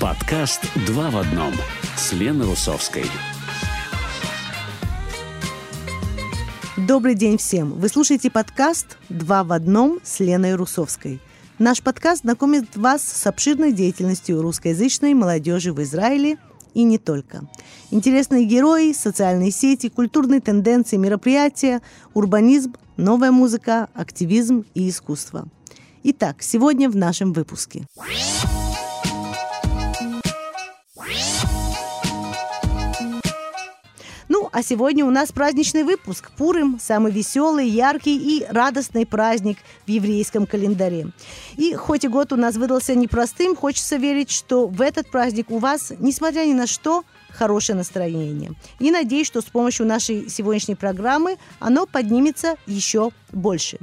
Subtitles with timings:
[0.00, 1.52] Подкаст «Два в одном»
[1.96, 3.04] с Леной Русовской.
[6.76, 7.72] Добрый день всем!
[7.72, 11.20] Вы слушаете подкаст «Два в одном» с Леной Русовской.
[11.58, 16.38] Наш подкаст знакомит вас с обширной деятельностью русскоязычной молодежи в Израиле
[16.74, 17.48] и не только.
[17.90, 21.82] Интересные герои, социальные сети, культурные тенденции, мероприятия,
[22.14, 25.48] урбанизм, новая музыка, активизм и искусство.
[26.04, 27.84] Итак, сегодня в нашем выпуске.
[34.58, 36.32] А сегодня у нас праздничный выпуск.
[36.36, 41.12] Пурим– самый веселый, яркий и радостный праздник в еврейском календаре.
[41.56, 45.58] И хоть и год у нас выдался непростым, хочется верить, что в этот праздник у
[45.58, 48.50] вас, несмотря ни на что, хорошее настроение.
[48.80, 53.78] И надеюсь, что с помощью нашей сегодняшней программы оно поднимется еще больше.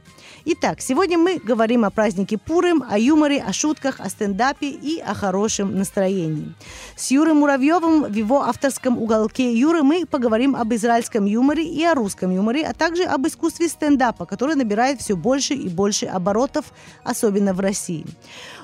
[0.45, 5.13] Итак, сегодня мы говорим о празднике Пурым, о юморе, о шутках, о стендапе и о
[5.13, 6.53] хорошем настроении.
[6.95, 11.95] С Юрой Муравьевым в его авторском уголке Юры мы поговорим об израильском юморе и о
[11.95, 16.65] русском юморе, а также об искусстве стендапа, который набирает все больше и больше оборотов,
[17.03, 18.05] особенно в России.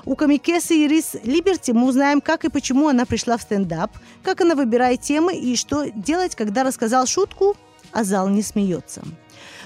[0.04, 3.92] У комикесы Ирис Либерти мы узнаем, как и почему она пришла в стендап,
[4.22, 7.56] как она выбирает темы и что делать, когда рассказал шутку,
[7.92, 9.02] а зал не смеется.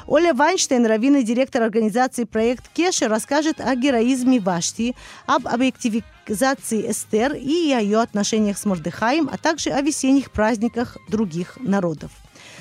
[0.09, 4.95] Оля Вайнштейн, раввин директор организации «Проект Кеша», расскажет о героизме Вашти,
[5.27, 11.59] об объективизации Эстер и о ее отношениях с Мордыхаем, а также о весенних праздниках других
[11.61, 12.13] народов.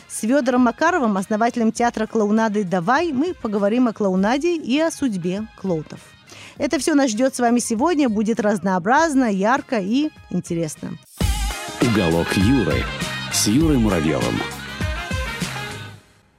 [0.07, 5.99] С Федором Макаровым, основателем театра клоунады «Давай», мы поговорим о клоунаде и о судьбе клоутов.
[6.57, 8.09] Это все нас ждет с вами сегодня.
[8.09, 10.97] Будет разнообразно, ярко и интересно.
[11.81, 12.83] Уголок Юры
[13.31, 14.35] с Юрой Муравьевым.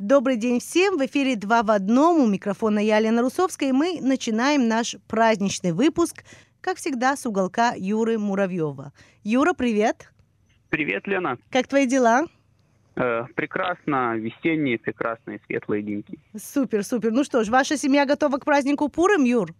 [0.08, 0.98] Добрый день всем!
[0.98, 2.20] В эфире «Два в одном».
[2.20, 6.22] У микрофона я, Лена Русовская, и мы начинаем наш праздничный выпуск,
[6.60, 8.92] как всегда, с уголка Юры Муравьева.
[9.24, 10.12] Юра, привет!
[10.68, 11.38] Привет, Лена.
[11.50, 12.22] Как твои дела?
[12.94, 16.20] Э, прекрасно, весенние, прекрасные, светлые деньки.
[16.36, 17.10] Супер, супер.
[17.10, 19.54] Ну что ж, ваша семья готова к празднику Пурым, Юр?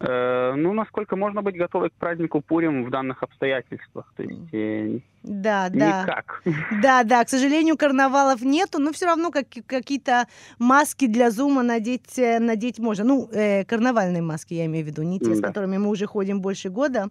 [0.00, 4.10] Э, ну, насколько можно быть готовы к празднику Пурим в данных обстоятельствах.
[4.16, 6.02] То есть э, да, да.
[6.02, 6.42] Никак.
[6.82, 10.26] Да, да, к сожалению, карнавалов нету, но все равно как, какие-то
[10.58, 13.04] маски для зума надеть, э, надеть можно.
[13.04, 15.34] Ну, э, карнавальные маски, я имею в виду, не те, да.
[15.34, 17.08] с которыми мы уже ходим больше года.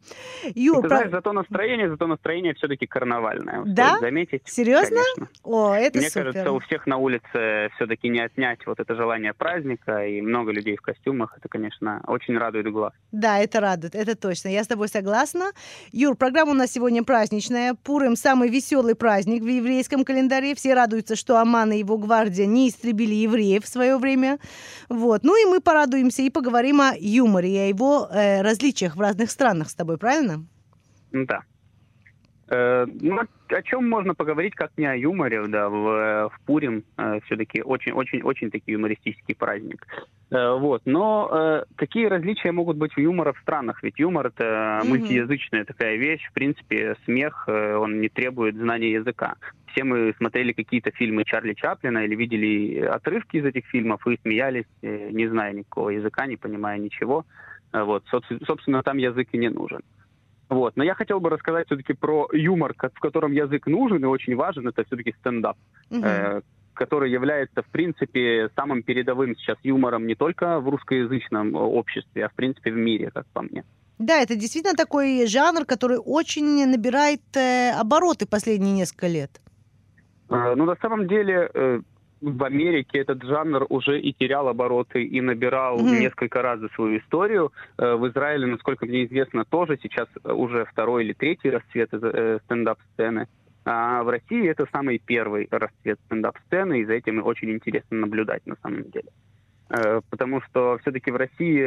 [0.55, 0.97] Юр, Ты про...
[0.97, 3.63] знаешь, зато настроение, зато настроение все-таки карнавальное.
[3.65, 3.97] Да?
[3.99, 4.41] заметить.
[4.45, 5.01] Серьезно?
[5.15, 5.29] Конечно.
[5.43, 6.25] О, это Мне супер.
[6.25, 10.75] кажется, у всех на улице все-таки не отнять вот это желание праздника, и много людей
[10.77, 11.35] в костюмах.
[11.37, 12.93] Это, конечно, очень радует глаз.
[13.11, 14.49] Да, это радует, это точно.
[14.49, 15.51] Я с тобой согласна.
[15.91, 17.75] Юр, программа у нас сегодня праздничная.
[17.97, 20.53] Пурим– самый веселый праздник в еврейском календаре.
[20.53, 24.37] Все радуются, что Аман и его гвардия не истребили евреев в свое время.
[24.87, 25.23] Вот.
[25.23, 29.31] Ну и мы порадуемся и поговорим о юморе и о его э, различиях в разных
[29.31, 30.45] странах с тобой, правильно?
[31.11, 31.41] Да.
[32.49, 37.19] Э, ну, о чем можно поговорить, как не о юморе, да, в, в Пурим э,
[37.25, 39.87] все-таки очень-очень-очень таки юмористический праздник.
[40.29, 43.81] Э, вот, но э, какие различия могут быть у юмора в странах?
[43.81, 44.87] Ведь юмор это mm-hmm.
[44.87, 49.35] мультиязычная такая вещь, в принципе, смех, э, он не требует знания языка.
[49.71, 54.65] Все мы смотрели какие-то фильмы Чарли Чаплина или видели отрывки из этих фильмов и смеялись,
[54.81, 57.25] э, не зная никакого языка, не понимая ничего.
[57.71, 59.81] Э, вот, собственно, там язык и не нужен.
[60.49, 60.77] Вот.
[60.77, 64.67] Но я хотел бы рассказать все-таки про юмор, в котором язык нужен и очень важен.
[64.67, 65.57] Это все-таки стендап,
[65.89, 66.01] угу.
[66.03, 66.41] э,
[66.77, 72.33] который является, в принципе, самым передовым сейчас юмором не только в русскоязычном обществе, а в
[72.33, 73.63] принципе в мире, как по мне.
[73.99, 79.41] Да, это действительно такой жанр, который очень набирает э, обороты последние несколько лет.
[80.29, 81.81] Э, ну, на самом деле, э,
[82.21, 85.99] в Америке этот жанр уже и терял обороты, и набирал mm-hmm.
[85.99, 87.51] несколько раз за свою историю.
[87.77, 93.27] Э, в Израиле, насколько мне известно, тоже сейчас уже второй или третий расцвет э, стендап-сцены.
[93.69, 98.55] А в России это самый первый расцвет стендап-сцены, и за этим очень интересно наблюдать на
[98.61, 99.09] самом деле.
[99.69, 101.63] Э, потому что все-таки в России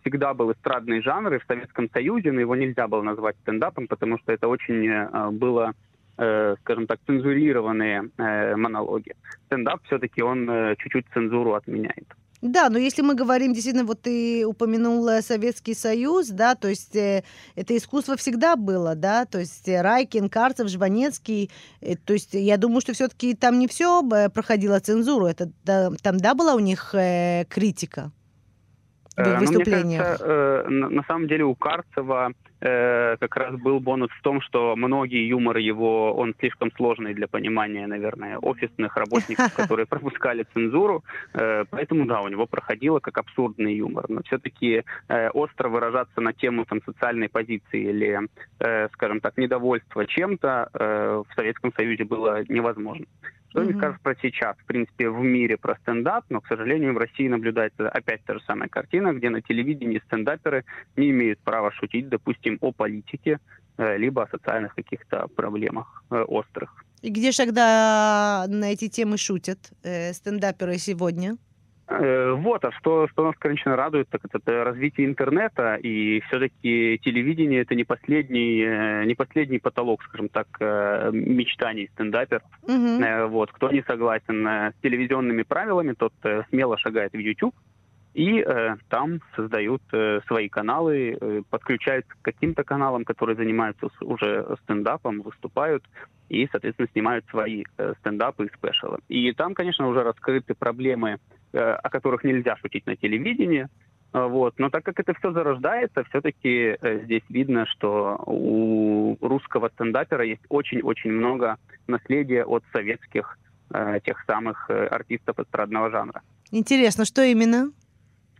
[0.00, 4.18] всегда был эстрадный жанр, и в Советском Союзе, но его нельзя было назвать стендапом, потому
[4.18, 5.74] что это очень было
[6.20, 9.14] Э, скажем так, цензурированные э, монологи.
[9.46, 12.08] Стендап все-таки он э, чуть-чуть цензуру отменяет.
[12.40, 17.24] Да, но если мы говорим, действительно, вот ты упомянул Советский Союз, да, то есть э,
[17.56, 21.50] это искусство всегда было, да, то есть Райкин, Карцев, Жванецкий,
[21.80, 24.02] э, то есть я думаю, что все-таки там не все
[24.32, 28.12] проходило цензуру, это да, там, да, была у них э, критика?
[29.18, 30.00] Э, выступлениях?
[30.00, 34.40] Ну, кажется, э, на самом деле у Карцева э, как раз был бонус в том,
[34.40, 41.04] что многие юморы его, он слишком сложный для понимания, наверное, офисных работников, которые пропускали цензуру.
[41.32, 44.06] Поэтому, да, у него проходило как абсурдный юмор.
[44.08, 44.84] Но все-таки
[45.32, 48.20] остро выражаться на тему там, социальной позиции или,
[48.92, 53.06] скажем так, недовольства чем-то в Советском Союзе было невозможно.
[53.50, 53.78] Что mm-hmm.
[53.78, 57.88] скажешь про сейчас, в принципе, в мире про стендап, но, к сожалению, в России наблюдается
[57.88, 60.64] опять та же самая картина, где на телевидении стендаперы
[60.96, 63.38] не имеют права шутить, допустим, о политике,
[63.78, 66.84] э, либо о социальных каких-то проблемах э, острых.
[67.00, 71.36] И где же тогда на эти темы шутят э, стендаперы сегодня?
[71.90, 77.62] Э, вот, а что, что нас, конечно, радует, так это развитие интернета, и все-таки телевидение
[77.62, 82.42] это не последний, э, не последний потолок, скажем так, э, мечтаний стендаперов.
[82.62, 83.28] Угу.
[83.28, 86.12] Вот, кто не согласен с телевизионными правилами, тот
[86.50, 87.54] смело шагает в YouTube,
[88.18, 94.56] и э, там создают э, свои каналы, э, подключаются к каким-то каналам, которые занимаются уже
[94.64, 95.84] стендапом, выступают
[96.28, 98.98] и, соответственно, снимают свои э, стендапы и спешалы.
[99.08, 101.18] И там, конечно, уже раскрыты проблемы
[101.50, 103.68] Э, о которых нельзя шутить на телевидении.
[104.12, 104.58] Э, вот.
[104.58, 110.42] Но так как это все зарождается, все-таки э, здесь видно, что у русского стендапера есть
[110.50, 111.56] очень-очень много
[111.86, 113.38] наследия от советских
[114.02, 116.22] тех самых артистов эстрадного жанра.
[116.50, 117.70] Интересно, что именно?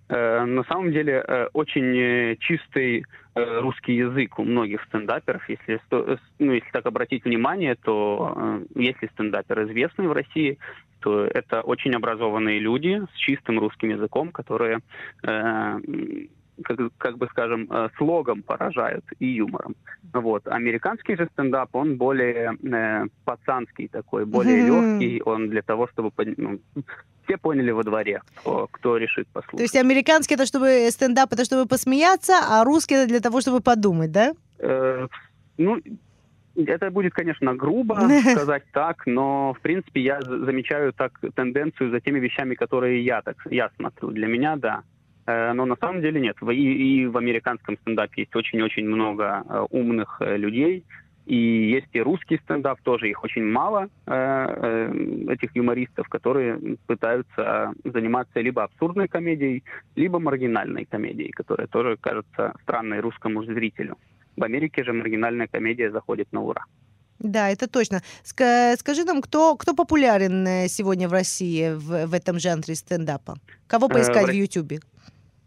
[0.08, 5.48] Э, на самом деле э, очень э, чистый русский язык у многих стендаперов.
[5.48, 5.80] Если,
[6.40, 10.58] ну, если так обратить внимание, то если стендапер известный в России,
[10.98, 14.80] то это очень образованные люди с чистым русским языком, которые
[15.22, 19.76] как, как бы скажем, слогом поражают и юмором.
[20.12, 20.48] Вот.
[20.48, 22.56] Американский же стендап, он более
[23.24, 26.10] пацанский такой, более легкий, он для того, чтобы
[27.28, 29.58] все поняли во дворе, кто, кто решит послушать.
[29.58, 33.60] То есть американский это чтобы стендап, это чтобы посмеяться, а русский это для того, чтобы
[33.60, 34.32] подумать, да?
[34.58, 35.06] Э,
[35.58, 35.78] ну,
[36.56, 37.94] это будет, конечно, грубо
[38.32, 43.36] сказать так, но, в принципе, я замечаю так тенденцию за теми вещами, которые я так
[43.50, 44.10] я смотрю.
[44.10, 44.82] Для меня, да.
[45.26, 46.36] Э, но на самом деле нет.
[46.50, 50.84] И, и в американском стендапе есть очень-очень много э, умных э, людей,
[51.28, 57.72] и есть и русский стендап, тоже их очень мало, э, э, этих юмористов, которые пытаются
[57.84, 59.62] заниматься либо абсурдной комедией,
[59.94, 63.96] либо маргинальной комедией, которая тоже кажется странной русскому зрителю.
[64.36, 66.64] В Америке же маргинальная комедия заходит на ура.
[67.18, 68.02] Да, это точно.
[68.22, 73.36] Скажи нам, кто, кто популярен э, сегодня в России в, в этом жанре стендапа?
[73.66, 74.80] Кого поискать в, в YouTube?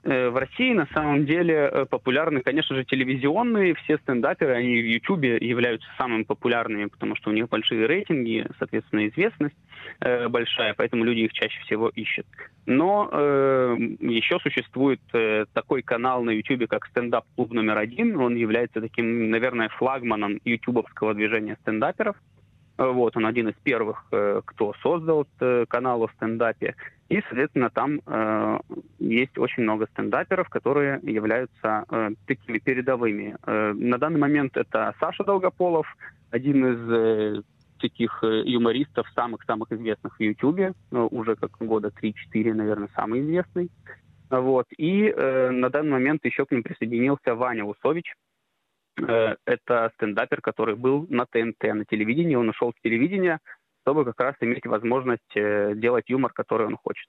[0.03, 3.75] Э, в России на самом деле э, популярны, конечно же, телевизионные.
[3.75, 9.07] Все стендаперы, они в Ютубе являются самыми популярными, потому что у них большие рейтинги, соответственно,
[9.09, 9.55] известность
[9.99, 12.25] э, большая, поэтому люди их чаще всего ищут.
[12.65, 18.17] Но э, еще существует э, такой канал на Ютубе, как стендап клуб номер один.
[18.17, 22.15] Он является таким, наверное, флагманом ютубовского движения стендаперов.
[22.77, 25.27] Вот, он один из первых, э, кто создал
[25.67, 26.75] канал о стендапе.
[27.11, 28.59] И, соответственно, там э,
[28.99, 33.35] есть очень много стендаперов, которые являются э, такими передовыми.
[33.45, 35.85] Э, на данный момент это Саша Долгополов,
[36.29, 37.41] один из э,
[37.81, 43.69] таких э, юмористов, самых-самых известных в Ютубе, ну, уже как года 3-4, наверное, самый известный.
[44.29, 44.67] Вот.
[44.77, 48.15] И э, на данный момент еще к ним присоединился Ваня Усович,
[48.97, 52.35] Э, это стендапер, который был на ТНТ, на телевидении.
[52.35, 53.39] Он ушел с телевидения,
[53.81, 57.07] чтобы как раз иметь возможность э, делать юмор, который он хочет.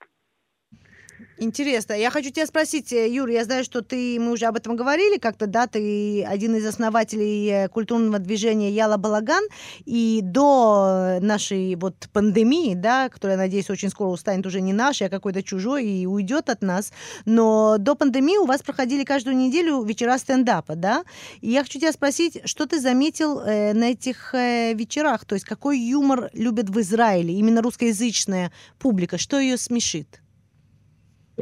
[1.38, 1.94] Интересно.
[1.94, 5.18] Я хочу тебя спросить, э, Юр, я знаю, что ты, мы уже об этом говорили
[5.18, 9.44] как-то, да, ты один из основателей э, культурного движения Яла Балаган,
[9.84, 15.10] и до нашей вот пандемии, да, которая, надеюсь, очень скоро станет уже не нашей, а
[15.10, 16.92] какой-то чужой и уйдет от нас,
[17.24, 21.04] но до пандемии у вас проходили каждую неделю вечера стендапа, да,
[21.40, 25.44] и я хочу тебя спросить, что ты заметил э, на этих э, вечерах, то есть
[25.44, 30.21] какой юмор любят в Израиле, именно русскоязычная публика, что ее смешит?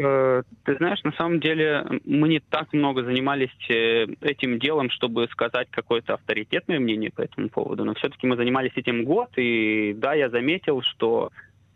[0.02, 5.28] Э, ты знаешь, на самом деле мы не так много занимались э, этим делом, чтобы
[5.28, 10.14] сказать какое-то авторитетное мнение по этому поводу, но все-таки мы занимались этим год, и да,
[10.14, 11.30] я заметил, что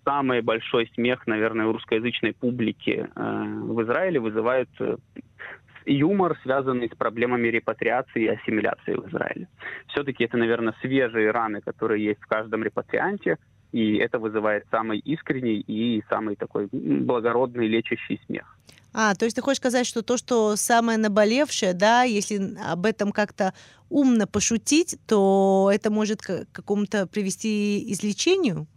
[0.05, 4.71] самый большой смех, наверное, у русскоязычной публики э, в Израиле вызывает
[5.87, 9.49] юмор, связанный с проблемами репатриации и ассимиляции в Израиле.
[9.89, 13.37] Все-таки это, наверное, свежие раны, которые есть в каждом репатрианте,
[13.75, 18.57] и это вызывает самый искренний и самый такой благородный лечащий смех.
[18.93, 23.11] А, то есть ты хочешь сказать, что то, что самое наболевшее, да, если об этом
[23.11, 23.53] как-то
[23.91, 28.69] умно пошутить, то это может к какому-то привести излечению?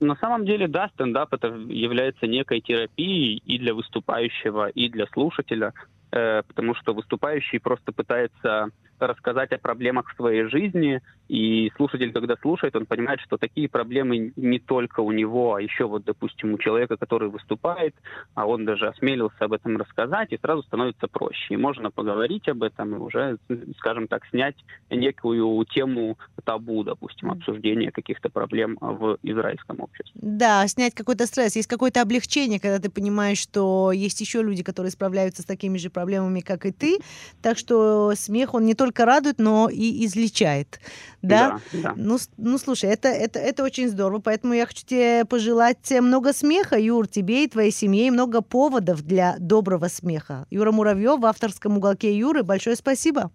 [0.00, 5.74] На самом деле, да, стендап это является некой терапией и для выступающего, и для слушателя,
[6.14, 12.76] потому что выступающий просто пытается рассказать о проблемах в своей жизни, и слушатель, когда слушает,
[12.76, 16.96] он понимает, что такие проблемы не только у него, а еще вот, допустим, у человека,
[16.96, 17.94] который выступает,
[18.34, 21.54] а он даже осмелился об этом рассказать, и сразу становится проще.
[21.54, 23.38] И можно поговорить об этом и уже,
[23.78, 24.56] скажем так, снять
[24.90, 30.12] некую тему табу, допустим, обсуждения каких-то проблем в израильском обществе.
[30.14, 31.56] Да, снять какой-то стресс.
[31.56, 35.88] Есть какое-то облегчение, когда ты понимаешь, что есть еще люди, которые справляются с такими же
[35.88, 36.03] проблемами,
[36.42, 36.98] как и ты.
[37.42, 40.80] Так что смех, он не только радует, но и излечает
[41.24, 41.60] да?
[41.72, 41.92] Да, да.
[41.96, 46.78] Ну, ну, слушай, это, это, это очень здорово, поэтому я хочу тебе пожелать много смеха,
[46.78, 50.46] Юр, тебе и твоей семье, и много поводов для доброго смеха.
[50.50, 53.30] Юра Муравьев в авторском уголке Юры, большое спасибо.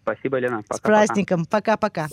[0.00, 0.62] Спасибо, Лена.
[0.68, 1.46] Пока, С праздником.
[1.46, 2.06] Пока-пока.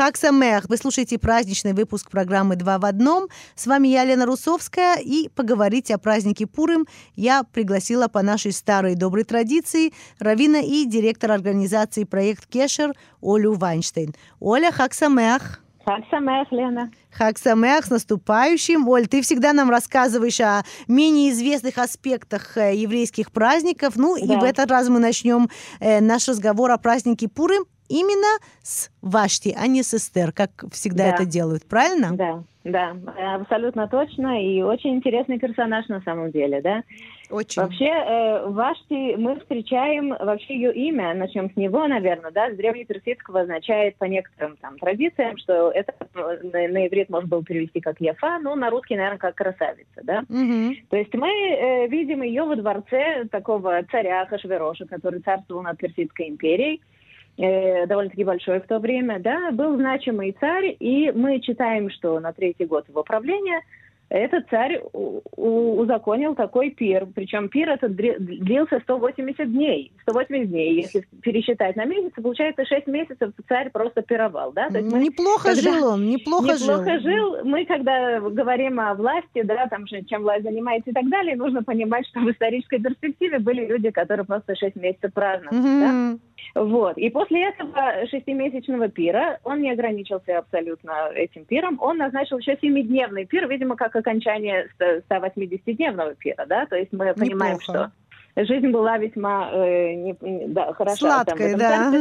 [0.00, 0.64] Хак Самех!
[0.70, 3.28] Вы слушаете праздничный выпуск программы «Два в одном».
[3.54, 8.94] С вами я, Лена Русовская, и поговорить о празднике Пурым я пригласила по нашей старой
[8.94, 14.14] доброй традиции Равина и директор организации «Проект Кешер» Олю Вайнштейн.
[14.40, 15.60] Оля, Хак Самех!
[15.84, 16.90] Хак Самех, Лена.
[17.10, 18.88] Хак Самех, с наступающим.
[18.88, 23.96] Оль, ты всегда нам рассказываешь о менее известных аспектах э, еврейских праздников.
[23.96, 24.34] Ну да.
[24.34, 29.54] и в этот раз мы начнем э, наш разговор о празднике Пурым именно с Вашти,
[29.58, 31.14] а не с Эстер, как всегда да.
[31.14, 32.16] это делают, правильно?
[32.16, 32.94] Да, да,
[33.34, 34.42] абсолютно точно.
[34.42, 36.82] И очень интересный персонаж на самом деле, да?
[37.30, 37.62] Очень.
[37.62, 43.42] Вообще, э, Вашти мы встречаем, вообще ее имя, начнем с него, наверное, да, с древнеперсидского
[43.42, 48.38] означает по некоторым там традициям, что это на, на иврит можно было перевести как Яфа,
[48.40, 50.24] но на русский, наверное, как красавица, да.
[50.28, 50.74] Угу.
[50.90, 56.28] То есть мы э, видим ее во дворце такого царя Хашвероша, который царствовал над Персидской
[56.28, 56.80] империей,
[57.40, 62.32] э, довольно-таки большой в то время, да, был значимый царь, и мы читаем, что на
[62.32, 63.60] третий год его правления–
[64.10, 67.06] этот царь узаконил такой пир.
[67.14, 69.92] Причем пир этот длился 180 дней.
[70.02, 74.50] 180 дней, если пересчитать на месяцы, получается 6 месяцев царь просто пировал.
[74.52, 74.68] Да?
[74.68, 77.12] То есть мы, неплохо когда, жил он, неплохо, неплохо жил.
[77.12, 77.44] жил.
[77.44, 82.04] Мы, когда говорим о власти, да, там, чем власть занимается и так далее, нужно понимать,
[82.08, 85.60] что в исторической перспективе были люди, которые просто 6 месяцев праздновали.
[85.60, 86.12] Mm-hmm.
[86.12, 86.18] Да?
[86.54, 86.98] Вот.
[86.98, 93.24] И после этого шестимесячного пира он не ограничился абсолютно этим пиром, он назначил еще семидневный
[93.26, 97.20] пир, видимо, как окончание 180-дневного пира, да, то есть мы Неплохо.
[97.20, 97.90] понимаем, что
[98.36, 100.16] жизнь была весьма э, не,
[100.48, 100.96] да, хороша.
[100.96, 101.92] Сладкая, да.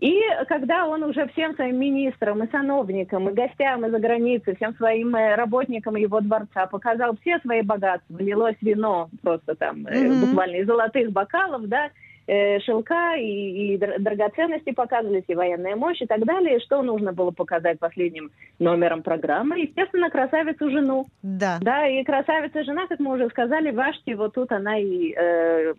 [0.00, 5.14] И когда он уже всем своим министрам и сановникам, и гостям из-за границы, всем своим
[5.16, 10.26] э, работникам его дворца показал все свои богатства, лилось вино просто там, mm-hmm.
[10.26, 11.90] буквально из золотых бокалов, да,
[12.30, 16.60] Э, шелка и, и драгоценности показывались, и военная мощь и так далее.
[16.60, 19.60] Что нужно было показать последним номером программы?
[19.60, 21.06] Естественно, красавицу жену.
[21.22, 21.56] Да.
[21.62, 25.72] Да, и красавица жена, как мы уже сказали, Вашти, вот тут она и э,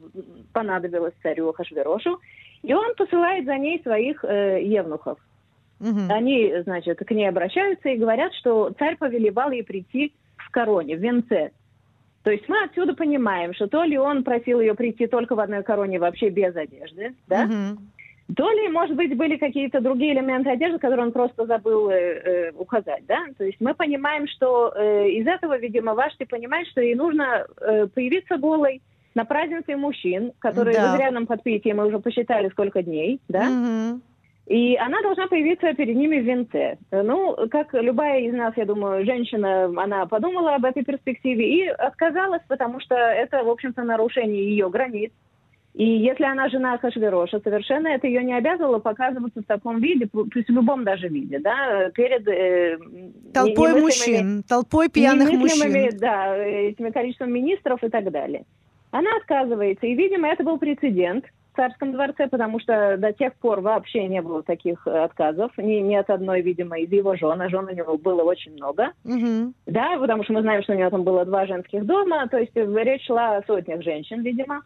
[0.51, 2.19] понадобилась царю Хашверошу.
[2.63, 5.19] И он посылает за ней своих э, евнухов.
[5.79, 6.09] Угу.
[6.09, 10.99] Они, значит, к ней обращаются и говорят, что царь повелевал ей прийти в короне, в
[10.99, 11.51] венце.
[12.23, 15.63] То есть мы отсюда понимаем, что то ли он просил ее прийти только в одной
[15.63, 17.43] короне вообще без одежды, да?
[17.45, 17.81] Угу.
[18.35, 22.51] То ли, может быть, были какие-то другие элементы одежды, которые он просто забыл э, э,
[22.51, 23.25] указать, да?
[23.37, 27.87] То есть мы понимаем, что э, из этого, видимо, Вашти понимает, что ей нужно э,
[27.87, 28.81] появиться голой
[29.15, 30.91] на празднике мужчин, которые да.
[30.91, 33.47] в изрядном подпитии мы уже посчитали, сколько дней, да?
[33.49, 34.01] Угу.
[34.49, 36.79] И она должна появиться перед ними в венце.
[36.91, 42.41] Ну, как любая из нас, я думаю, женщина, она подумала об этой перспективе и отказалась,
[42.47, 45.11] потому что это, в общем-то, нарушение ее границ.
[45.75, 50.49] И если она жена Хашвероша, совершенно это ее не обязывало показываться в таком виде, в
[50.49, 52.27] любом даже виде, да, перед...
[52.27, 52.79] Э,
[53.31, 55.91] толпой мужчин, толпой пьяных мужчин.
[55.99, 58.45] Да, этими количеством министров и так далее.
[58.89, 61.25] Она отказывается, и, видимо, это был прецедент–
[61.59, 65.95] царском дворце, потому что до тех пор вообще не было таких э, отказов, ни, ни
[65.95, 68.93] от одной, видимо, из его жен, а жен у него было очень много.
[69.03, 69.53] Угу.
[69.65, 72.55] Да, потому что мы знаем, что у него там было два женских дома, то есть
[72.55, 74.61] речь шла о сотнях женщин, видимо.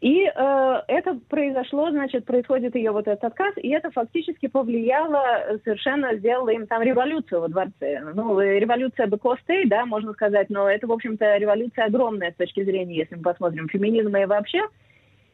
[0.00, 6.16] И э, это произошло, значит, происходит ее вот этот отказ, и это фактически повлияло, совершенно
[6.16, 8.02] сделало им там революцию во дворце.
[8.14, 12.64] Ну, революция бы Костей, да, можно сказать, но это, в общем-то, революция огромная с точки
[12.64, 14.62] зрения, если мы посмотрим, феминизма и вообще.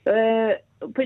[0.04, 0.58] Э,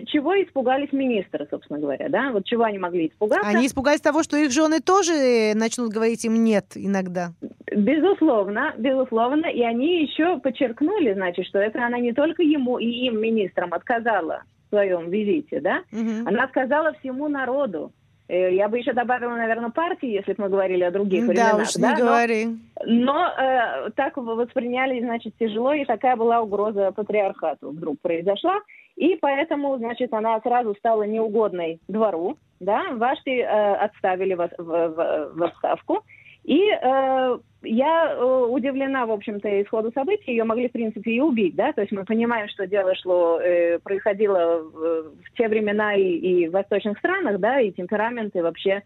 [0.07, 2.31] чего испугались министры, собственно говоря, да?
[2.33, 3.49] Вот чего они могли испугаться?
[3.49, 7.33] Они испугались того, что их жены тоже э, начнут говорить им «нет» иногда.
[7.75, 9.47] Безусловно, безусловно.
[9.47, 14.43] И они еще подчеркнули, значит, что это она не только ему и им, министрам, отказала
[14.67, 15.83] в своем визите, да?
[15.93, 16.29] Угу.
[16.29, 17.93] Она отказала всему народу.
[18.29, 21.69] Э, я бы еще добавила, наверное, партии, если бы мы говорили о других да, временах.
[21.69, 22.47] Уж не да, говори.
[22.47, 22.57] Но,
[22.87, 28.61] но э, так восприняли, значит, тяжело, и такая была угроза патриархату вдруг произошла.
[28.97, 35.31] И поэтому, значит, она сразу стала неугодной двору, да, Вашти э, отставили в, в, в,
[35.35, 36.03] в отставку.
[36.47, 40.31] И э, я э, удивлена, в общем-то, исходу событий.
[40.31, 41.73] Ее могли, в принципе, и убить, да.
[41.73, 46.49] То есть мы понимаем, что дело шло, э, происходило в, в те времена и, и
[46.49, 48.83] в восточных странах, да, и темпераменты вообще а,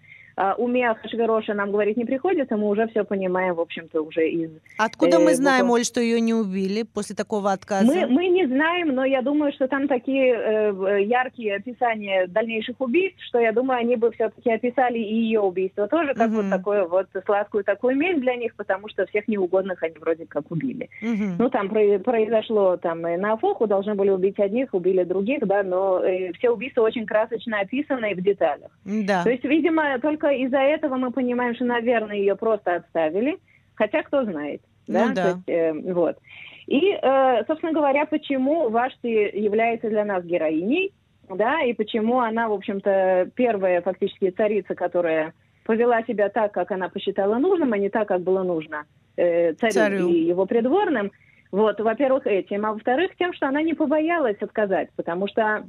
[0.59, 4.50] уме Ахашвероша нам говорить не приходится, мы уже все понимаем, в общем-то, уже из...
[4.78, 5.73] Откуда э, мы знаем, буквально...
[5.73, 7.87] Оль, что ее не убили после такого отказа?
[7.87, 13.20] Мы, мы не знаем, но я думаю, что там такие э, яркие описания дальнейших убийств,
[13.28, 16.37] что я думаю, они бы все-таки описали и ее убийство тоже, как угу.
[16.37, 20.50] вот такое вот сладкую такую месть для них, потому что всех неугодных они вроде как
[20.50, 20.88] убили.
[21.02, 21.37] Угу.
[21.38, 26.02] Ну, там про- произошло, там, на Афоху должны были убить одних, убили других, да, но
[26.04, 28.70] э, все убийства очень красочно описаны и в деталях.
[28.85, 29.23] Да.
[29.25, 33.38] То есть, видимо, только из-за этого мы понимаем, что, наверное, ее просто отставили,
[33.75, 34.62] хотя кто знает.
[34.87, 35.06] Да?
[35.06, 35.28] Ну, да.
[35.28, 36.18] есть, э, вот.
[36.66, 40.92] И, э, собственно говоря, почему Вашти является для нас героиней,
[41.28, 45.32] да, и почему она, в общем-то, первая фактически царица, которая
[45.64, 48.84] повела себя так, как она посчитала нужным, а не так, как было нужно
[49.16, 51.12] э, царю, царю и его придворным.
[51.52, 55.64] Вот, во-первых, этим, а во-вторых, тем, что она не побоялась отказать, потому что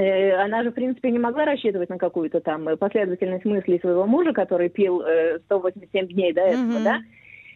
[0.00, 4.68] она же, в принципе, не могла рассчитывать на какую-то там последовательность мыслей своего мужа, который
[4.68, 5.02] пил
[5.46, 6.84] 187 э, дней до этого, mm-hmm.
[6.84, 6.98] да,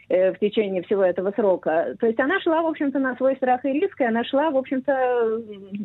[0.09, 1.97] э, в течение всего этого срока.
[1.99, 4.57] То есть она шла, в общем-то, на свой страх и риск, и она шла, в
[4.57, 5.43] общем-то,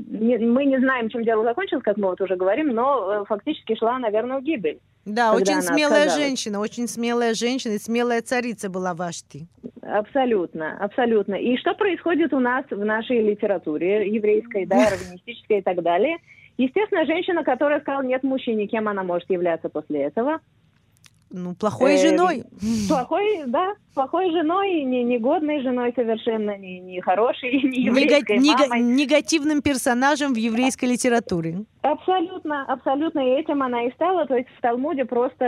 [0.09, 3.97] не, мы не знаем, чем дело закончилось, как мы вот уже говорим, но фактически шла,
[3.99, 4.79] наверное, в гибель.
[5.05, 6.15] Да, очень смелая отказалась.
[6.15, 9.47] женщина, очень смелая женщина и смелая царица была Вашти.
[9.81, 11.35] Абсолютно, абсолютно.
[11.35, 16.17] И что происходит у нас в нашей литературе еврейской, да, раввинистической и так далее–
[16.59, 20.41] Естественно, женщина, которая сказала нет мужчине, кем она может являться после этого?
[21.31, 22.43] Ну, плохой э, женой.
[22.89, 28.81] Плохой, да, плохой женой, не негодной женой совершенно, не, не хорошей, не еврейской Нега- мамой.
[28.81, 31.59] Негативным персонажем в еврейской литературе.
[31.81, 35.45] Абсолютно, абсолютно, и этим она и стала, то есть в Талмуде просто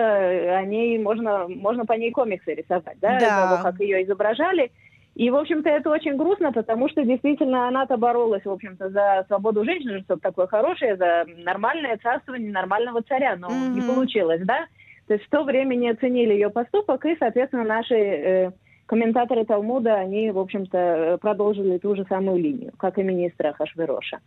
[0.60, 3.48] о ней можно, можно по ней комиксы рисовать, да, да.
[3.50, 4.72] того, как ее изображали.
[5.16, 9.66] И, в общем-то, это очень грустно, потому что действительно она-то боролась, в общем-то, за свободу
[9.66, 13.74] женщины, что такое хорошее, за нормальное царствование нормального царя, но mm-hmm.
[13.74, 14.68] не получилось, да?
[15.08, 18.52] То есть в то время не оценили ее поступок, и, соответственно, наши э,
[18.86, 24.20] комментаторы Талмуда, они, в общем-то, продолжили ту же самую линию, как и министра Хашвероша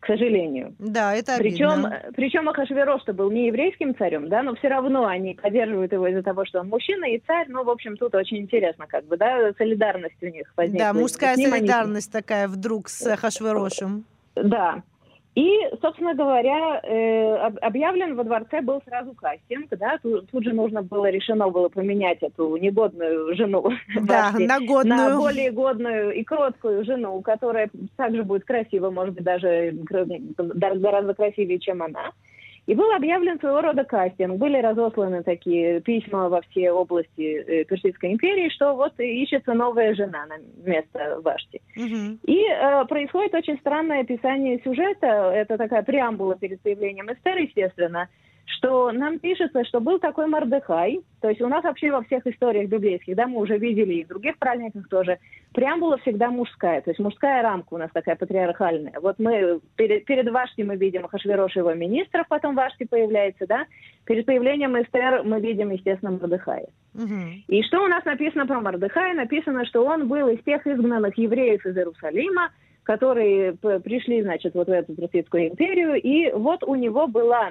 [0.00, 0.74] к сожалению.
[0.78, 2.02] Да, это причем, обидно.
[2.16, 6.44] Причем Ахашверош был не еврейским царем, да, но все равно они поддерживают его из-за того,
[6.46, 7.46] что он мужчина и царь.
[7.48, 10.86] Ну, в общем, тут очень интересно, как бы, да, солидарность у них возникла.
[10.86, 12.22] Да, мужская солидарность они...
[12.22, 14.04] такая вдруг с Ахашверошем.
[14.34, 14.82] Да,
[15.36, 15.48] и,
[15.80, 21.08] собственно говоря, э, объявлен во дворце был сразу кастинг, да, тут, тут же нужно было,
[21.08, 23.70] решено было поменять эту негодную жену
[24.02, 24.84] да, на, годную.
[24.84, 29.72] на более годную и кроткую жену, которая также будет красива, может быть, даже
[30.36, 32.10] гораздо красивее, чем она.
[32.70, 34.38] И был объявлен своего рода кастинг.
[34.38, 40.24] Были разосланы такие письма во все области э, Персидской империи, что вот ищется новая жена
[40.26, 41.60] на место Вашти.
[41.76, 42.18] Угу.
[42.26, 45.32] И э, происходит очень странное описание сюжета.
[45.34, 48.08] Это такая преамбула перед появлением Эстер, естественно
[48.56, 52.68] что нам пишется, что был такой Мордыхай, то есть у нас вообще во всех историях
[52.68, 55.18] библейских, да, мы уже видели и в других праздниках тоже,
[55.52, 58.94] преамбула всегда мужская, то есть мужская рамка у нас такая патриархальная.
[59.00, 63.66] Вот мы перед, перед Вашти мы видим Хашвирош его министров, потом Вашти появляется, да,
[64.04, 66.66] перед появлением Эстер мы видим, естественно, Мордыхая.
[66.94, 67.44] Угу.
[67.48, 69.14] И что у нас написано про Мордыхая?
[69.14, 72.50] Написано, что он был из тех изгнанных евреев из Иерусалима,
[72.82, 77.50] которые пришли, значит, вот в эту Персидскую империю, и вот у него была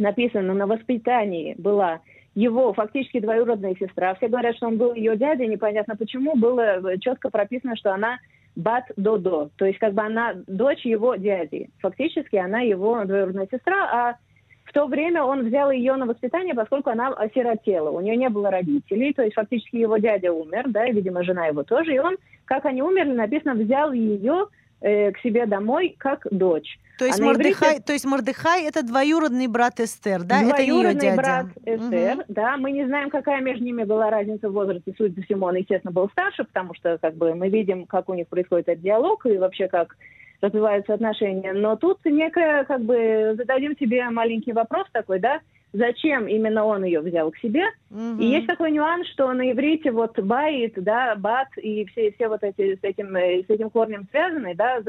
[0.00, 2.00] написано на воспитании была
[2.34, 4.14] его фактически двоюродная сестра.
[4.14, 6.36] Все говорят, что он был ее дядя, непонятно почему.
[6.36, 8.18] Было четко прописано, что она
[8.56, 11.70] Бат Додо, то есть как бы она дочь его дяди.
[11.80, 14.16] Фактически она его двоюродная сестра, а
[14.64, 17.90] в то время он взял ее на воспитание, поскольку она осиротела.
[17.90, 21.46] У нее не было родителей, то есть фактически его дядя умер, да, и, видимо, жена
[21.46, 21.94] его тоже.
[21.94, 24.46] И он, как они умерли, написано, взял ее
[24.80, 26.78] э, к себе домой как дочь.
[26.98, 27.82] То есть, а Мордыхай, иврите...
[27.86, 30.42] то есть Мордыхай это двоюродный брат Эстер, да?
[30.42, 31.16] Двоюродный это ее дядя.
[31.16, 32.24] брат Эстер, угу.
[32.28, 32.56] да.
[32.58, 34.92] Мы не знаем, какая между ними была разница в возрасте.
[34.98, 38.14] Судя по всему, он, естественно, был старше, потому что как бы мы видим, как у
[38.14, 39.96] них происходит этот диалог и вообще как
[40.42, 41.52] развиваются отношения.
[41.52, 45.40] Но тут некое, как бы, зададим себе маленький вопрос такой, да,
[45.72, 47.64] зачем именно он ее взял к себе.
[47.90, 48.20] Угу.
[48.20, 52.42] И есть такой нюанс, что на иврите вот байт, да, бат и все, все вот
[52.42, 54.80] эти с этим, с этим корнем связаны, да,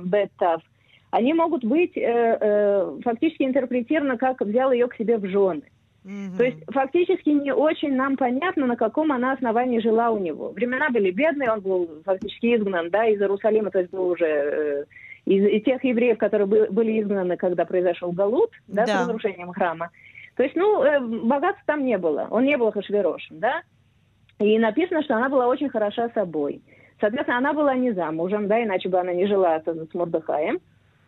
[0.00, 0.62] бет-тав,
[1.10, 5.62] они могут быть э, э, фактически интерпретированы как взял ее к себе в жены.
[6.04, 6.36] Угу.
[6.38, 10.50] То есть фактически не очень нам понятно, на каком она основании жила у него.
[10.50, 14.84] Времена были бедные, он был фактически изгнан да, из Иерусалима, то есть был уже э,
[15.26, 18.96] из, из тех евреев, которые были изгнаны, когда произошел Галут, да, да.
[18.96, 19.90] с разрушением храма.
[20.36, 23.62] То есть, ну, э, богатства там не было, он не был Хашверошем, да.
[24.38, 26.62] И написано, что она была очень хороша собой.
[27.00, 30.60] Соответственно, она была не замужем, да, иначе бы она не жила с, Мордыхаем.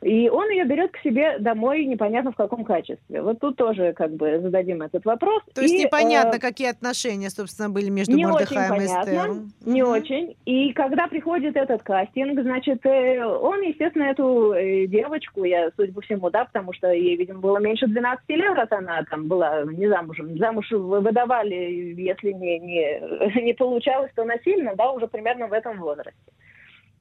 [0.05, 3.23] И он ее берет к себе домой непонятно в каком качестве.
[3.23, 5.43] Вот тут тоже как бы зададим этот вопрос.
[5.55, 9.53] То есть и, непонятно, э, какие отношения, собственно, были между не Мордыхаем и Эстером.
[9.65, 10.37] Не очень.
[10.45, 16.03] И когда приходит этот кастинг, значит, э, он, естественно, эту э, девочку, я, судя по
[16.03, 19.89] всему, да, потому что ей, видимо, было меньше 12 лет, раз она там была не
[19.89, 20.37] замужем.
[20.37, 26.13] Замуж выдавали, если не, не, не получалось, то насильно, да, уже примерно в этом возрасте.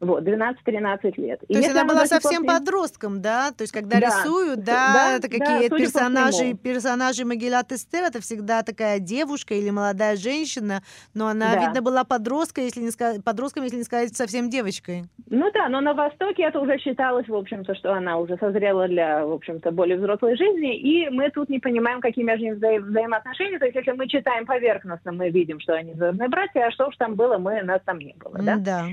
[0.03, 1.39] Вот, 12-13 лет.
[1.39, 2.59] То и есть она была совсем после...
[2.59, 3.51] подростком, да?
[3.51, 4.07] То есть когда да.
[4.07, 9.69] рисуют, да, да это какие да, персонажи, персонажи Магеллат Эстер, это всегда такая девушка или
[9.69, 11.61] молодая женщина, но она, да.
[11.61, 15.03] видно, была подростком, если не сказать, подростком, если не сказать совсем девочкой.
[15.29, 19.25] Ну да, но на Востоке это уже считалось, в общем-то, что она уже созрела для,
[19.25, 23.57] в общем-то, более взрослой жизни, и мы тут не понимаем, какие между ними вза- взаимоотношения.
[23.57, 26.97] То есть если мы читаем поверхностно, мы видим, что они звездные братья, а что уж
[26.97, 28.57] там было, мы, нас там не было, да?
[28.57, 28.85] Да.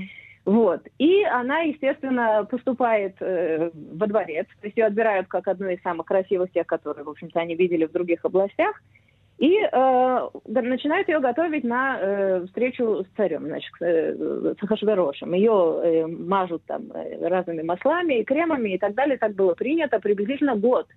[0.45, 0.81] Вот.
[0.97, 4.47] И она, естественно, поступает э, во дворец.
[4.59, 7.85] То есть ее отбирают как одну из самых красивых тех, которые, в общем-то, они видели
[7.85, 8.81] в других областях.
[9.37, 15.33] И э, начинают ее готовить на э, встречу с царем, значит, э, с Хашверошем.
[15.33, 19.17] Ее э, мажут там э, разными маслами и кремами и так далее.
[19.17, 20.87] Так было принято приблизительно год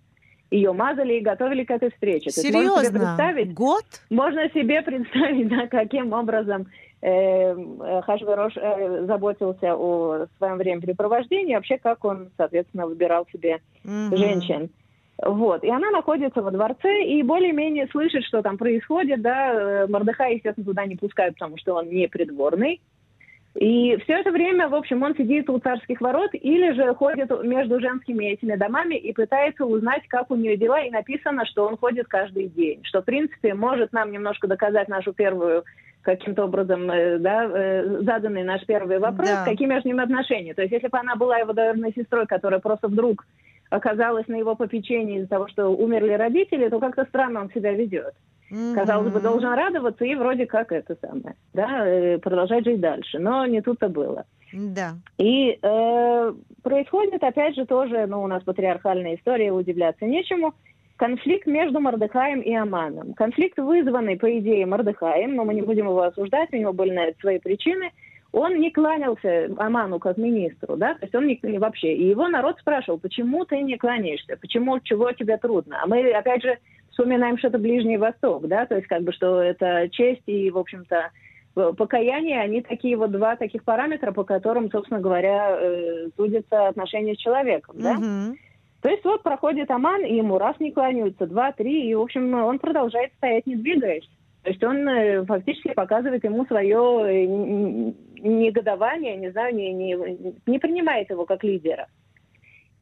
[0.51, 2.31] ее мазали и готовили к этой встрече.
[2.31, 2.71] Серьезно?
[2.71, 3.85] можно себе представить, Год?
[4.11, 6.67] Можно себе представить, да, каким образом
[7.05, 14.17] э, Хашверош э, заботился о своем времяпрепровождении, вообще как он, соответственно, выбирал себе mm-hmm.
[14.17, 14.71] женщин.
[15.23, 15.63] Вот.
[15.63, 19.53] И она находится во дворце и более-менее слышит, что там происходит, да.
[19.53, 22.81] Э, Мордыхай, естественно, туда не пускают, потому что он не придворный.
[23.55, 27.79] И все это время, в общем, он сидит у царских ворот или же ходит между
[27.79, 30.81] женскими этими домами и пытается узнать, как у нее дела.
[30.81, 32.81] И написано, что он ходит каждый день.
[32.83, 35.63] Что, в принципе, может нам немножко доказать нашу первую
[36.05, 39.45] каким-то образом э, да, э, заданный наш первый вопрос, да.
[39.45, 40.55] какие между ними отношения.
[40.55, 43.27] То есть если бы она была его двоюродной сестрой, которая просто вдруг
[43.71, 48.15] оказалась на его попечении из-за того, что умерли родители, то как-то странно он себя ведет.
[48.53, 48.75] Mm-hmm.
[48.75, 53.19] Казалось бы, должен радоваться и вроде как это самое, да, э, продолжать жить дальше.
[53.19, 54.27] Но не тут-то было.
[54.53, 54.93] Да.
[55.19, 60.55] И э, происходит, опять же, тоже, ну, у нас патриархальная история, удивляться нечему.
[60.97, 63.15] Конфликт между Мордыхаем и Аманом.
[63.15, 67.07] Конфликт вызванный, по идее, Мордыхаем, но мы не будем его осуждать, у него были на
[67.07, 67.91] это свои причины.
[68.33, 71.95] Он не кланялся Аману как министру, да, то есть он не, вообще.
[71.95, 75.81] И его народ спрашивал, почему ты не кланяешься, почему, чего тебе трудно.
[75.83, 76.59] А мы, опять же,
[76.91, 80.59] вспоминаем, что это Ближний Восток, да, то есть как бы, что это честь и, в
[80.59, 81.11] общем-то,
[81.55, 87.19] покаяние, они такие вот два таких параметра, по которым, собственно говоря, э, судится отношение с
[87.19, 87.93] человеком, да.
[87.93, 88.37] Угу.
[88.85, 92.35] То есть вот проходит Аман, и ему раз не кланяются, два, три, и, в общем,
[92.35, 94.07] он продолжает стоять, не двигаясь.
[94.43, 97.25] То есть он э, фактически показывает ему свое э,
[98.21, 99.97] негодование, не знаю, не, не,
[100.45, 101.87] не принимает его как лидера.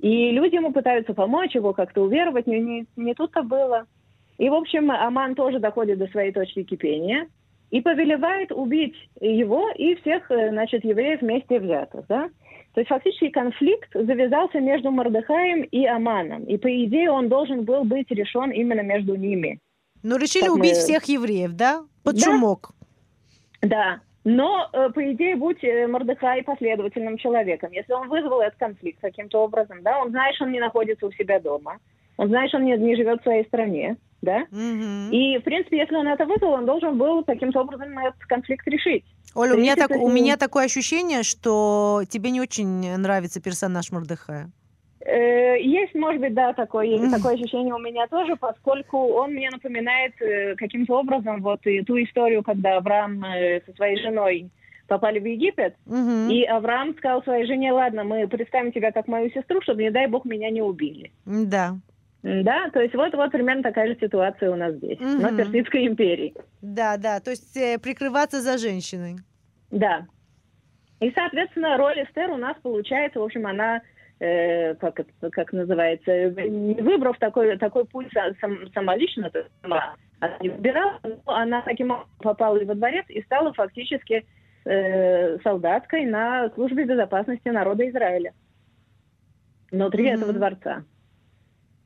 [0.01, 3.87] И люди ему пытаются помочь, его как-то уверовать, не, не, не тут-то было.
[4.39, 7.29] И, в общем, Аман тоже доходит до своей точки кипения
[7.71, 12.29] и повелевает убить его и всех, э, значит, евреев вместе взятых, да?
[12.75, 16.45] То есть фактически конфликт завязался между Мордыхаем и Аманом.
[16.45, 19.59] И, по идее, он должен был быть решен именно между ними.
[20.03, 20.81] Ну, решили как убить мы...
[20.81, 21.85] всех евреев, да?
[22.03, 22.21] Под да?
[22.21, 22.71] шумок.
[23.61, 24.01] Да.
[24.25, 27.73] Но, э, по идее, будь э, Мордыхай последовательным человеком.
[27.73, 31.13] Если он вызвал этот конфликт каким-то образом, да, он знает, что он не находится у
[31.13, 31.79] себя дома.
[32.17, 34.45] Он знает, что он не, не живет в своей стране, да?
[34.51, 35.11] Mm-hmm.
[35.11, 39.05] И, в принципе, если он это вызвал, он должен был каким-то образом этот конфликт решить.
[39.35, 44.51] Оля, у меня, так, у меня такое ощущение, что тебе не очень нравится персонаж Мордыхая.
[45.05, 50.13] Э, есть, может быть, да, такое, такое ощущение у меня тоже, поскольку он мне напоминает
[50.21, 54.51] э, каким-то образом вот и ту историю, когда Авраам э, со своей женой
[54.87, 56.31] попали в Египет, угу.
[56.31, 60.07] и Авраам сказал своей жене, ладно, мы представим тебя как мою сестру, чтобы, не дай
[60.07, 61.11] бог, меня не убили.
[61.25, 61.77] Да.
[62.23, 65.21] Да, то есть вот, вот примерно такая же ситуация у нас здесь, угу.
[65.23, 66.35] на Персидской империи.
[66.61, 69.17] Да, да, то есть э, прикрываться за женщиной.
[69.71, 70.07] Да.
[71.01, 73.83] И, соответственно, роль Эстер у нас получается, в общем, она,
[74.21, 75.01] э, как,
[75.33, 76.29] как называется,
[76.81, 81.91] выбрав такой, такой путь сам, самолично, то есть сама она не выбирала, но она таким
[81.91, 84.25] образом попала во дворец и стала фактически
[84.65, 88.33] э, солдаткой на службе безопасности народа Израиля
[89.73, 90.15] внутри mm-hmm.
[90.15, 90.85] этого дворца.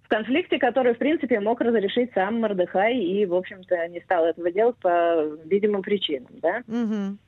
[0.07, 4.53] В конфликте, который, в принципе, мог разрешить сам Мордыхай и, в общем-то, не стал этого
[4.53, 6.63] делать по видимым причинам, да?
[6.69, 7.19] Мгм.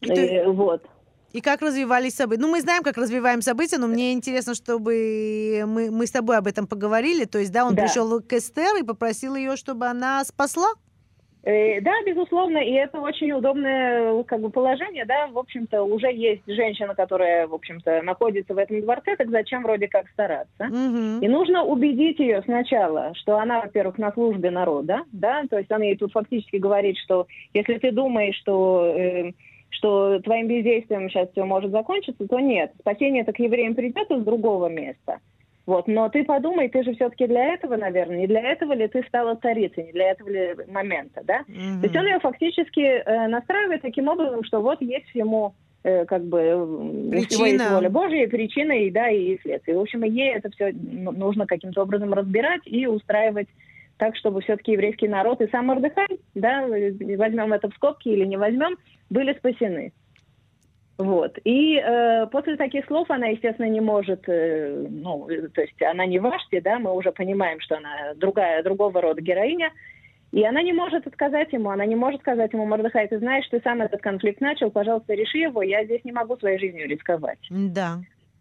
[0.00, 0.82] И И, вот.
[1.32, 2.40] И как развивались события?
[2.40, 6.46] Ну, мы знаем, как развиваем события, но мне интересно, чтобы мы, мы с тобой об
[6.46, 7.26] этом поговорили.
[7.26, 7.82] То есть, да, он Да.
[7.82, 10.68] пришел к Эстер и попросил ее, чтобы она спасла?
[11.46, 16.42] Э, Да, безусловно, и это очень удобное как бы, положение, да, в общем-то, уже есть
[16.46, 20.64] женщина, которая, в общем-то, находится в этом дворце, так зачем вроде как стараться?
[20.64, 21.20] Мгм.
[21.20, 25.84] И нужно убедить ее сначала, что она, во-первых, на службе народа, да, то есть она
[25.84, 29.30] ей тут фактически говорит, что если ты думаешь, что, э,
[29.70, 32.72] что твоим бездействием сейчас все может закончиться, то нет.
[32.80, 35.20] Спасение это к евреям придет из другого места.
[35.66, 39.02] Вот, но ты подумай, ты же все-таки для этого, наверное, не для этого ли ты
[39.08, 41.40] стала царицей, не для этого ли момента, да?
[41.48, 41.80] Мгм.
[41.80, 46.24] То есть он ее фактически э, настраивает таким образом, что вот есть всему э, как
[46.24, 46.54] бы э,
[47.26, 47.74] всего есть Причина.
[47.74, 49.76] воля Божья, причина, и да, и следствие.
[49.76, 53.48] В общем, ей это все нужно каким-то образом разбирать и устраивать
[53.98, 58.24] так, чтобы все-таки еврейский народ и сам Мордыхай, да, э, возьмем это в скобки или
[58.24, 58.76] не возьмем,
[59.10, 59.92] были спасены.
[60.98, 61.38] Вот.
[61.44, 66.18] И э, после таких слов она, естественно, не может, э, ну, то есть она не
[66.18, 69.70] Вашти, да, мы уже понимаем, что она другая, другого рода героиня,
[70.32, 73.60] и она не может отказать ему, она не может сказать ему, Мордыхай, ты знаешь, ты
[73.62, 77.38] сам этот конфликт начал, пожалуйста, реши его, я здесь не могу своей жизнью рисковать.
[77.50, 77.98] Да.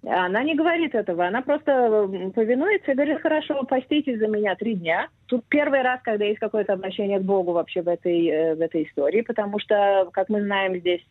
[0.08, 5.08] Она не говорит этого, она просто повинуется и говорит, хорошо, поститесь за меня три дня.
[5.26, 8.84] Тут первый раз, когда есть какое-то обращение к Богу вообще в этой, э, в этой
[8.84, 11.02] истории, потому что, как мы знаем, здесь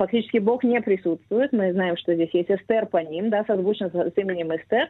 [0.00, 1.52] фактически Бог не присутствует.
[1.52, 4.88] Мы знаем, что здесь есть Эстер по ним, да, созвучно с, именем Эстер.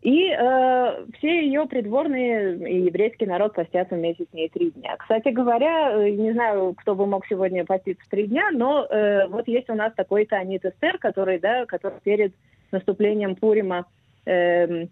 [0.00, 4.96] И э, все ее придворные и еврейский народ постятся вместе с ней три дня.
[4.96, 9.46] Кстати говоря, э, не знаю, кто бы мог сегодня поститься три дня, но э, вот
[9.46, 12.32] есть у нас такой Танит Эстер, который, да, который перед
[12.72, 13.86] наступлением Пурима
[14.24, 14.88] эм,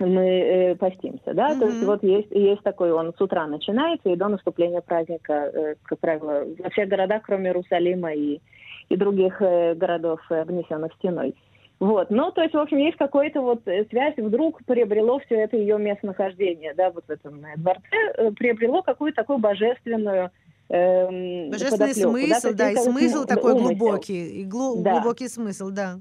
[0.00, 4.16] мы э, постимся, да, то есть вот есть, есть такой, он с утра начинается и
[4.16, 8.40] до наступления праздника, э, как правило, во всех городах, кроме Иерусалима и,
[8.88, 11.34] и других э, городов, э, обнесенных стеной.
[11.80, 15.56] Вот, ну, то есть, в общем, есть какая-то вот э, связь, вдруг приобрело все это
[15.56, 20.30] ее местонахождение, да, вот в этом э, дворце, э, приобрело какую-то такую божественную
[20.68, 23.68] эм, Божественный смысл, то да, и смысл такой умысел.
[23.76, 24.92] глубокий, и глу- Да.
[25.00, 25.98] глубокий смысл, да.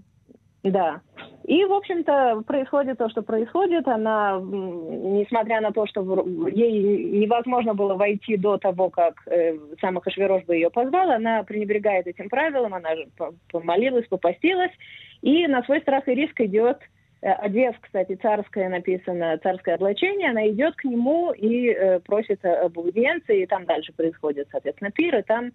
[0.64, 1.02] Да.
[1.46, 3.88] И, в общем-то, происходит то, что происходит.
[3.88, 6.02] Она, несмотря на то, что
[6.50, 12.30] ей невозможно было войти до того, как э, сам бы ее позвал, она пренебрегает этим
[12.30, 14.72] правилом, она же по- помолилась, попастилась,
[15.22, 16.78] и на свой страх и риск идет,
[17.24, 22.78] э, одев, кстати, царское написано, царское облачение, она идет к нему и э, просит об
[22.78, 25.52] аудиенции, и там дальше происходит, соответственно, пир, и там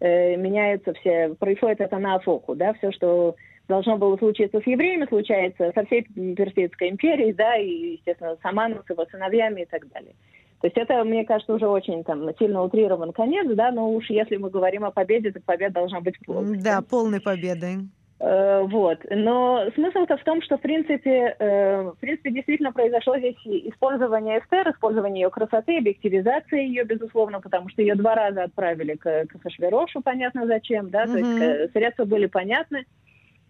[0.00, 3.36] э, меняются все, происходит это на Афоку, да, все, что
[3.68, 8.82] должно было случиться с евреями, случается со всей Персидской империей, да, и, естественно, с Аманом,
[8.86, 10.14] с его сыновьями и так далее.
[10.60, 14.36] То есть это, мне кажется, уже очень там сильно утрирован конец, да, но уж если
[14.36, 16.58] мы говорим о победе, то победа должна быть полной.
[16.58, 17.76] Да, полной победой.
[18.18, 18.98] Э, Вот.
[19.08, 24.68] Но смысл-то в том, что, в принципе, э, в принципе, действительно произошло здесь использование Эстер,
[24.70, 30.00] использование ее красоты, объективизация ее, безусловно, потому что ее два раза отправили к, к Хашвирошу,
[30.00, 32.84] понятно зачем, да, то есть э, средства были понятны,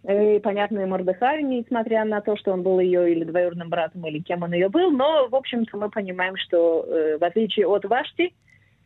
[0.07, 4.19] и понятны и Мордыхаю, несмотря на то, что он был ее или двоюродным братом, или
[4.19, 8.33] кем он ее был, но, в общем-то, мы понимаем, что, э, в отличие от Вашти,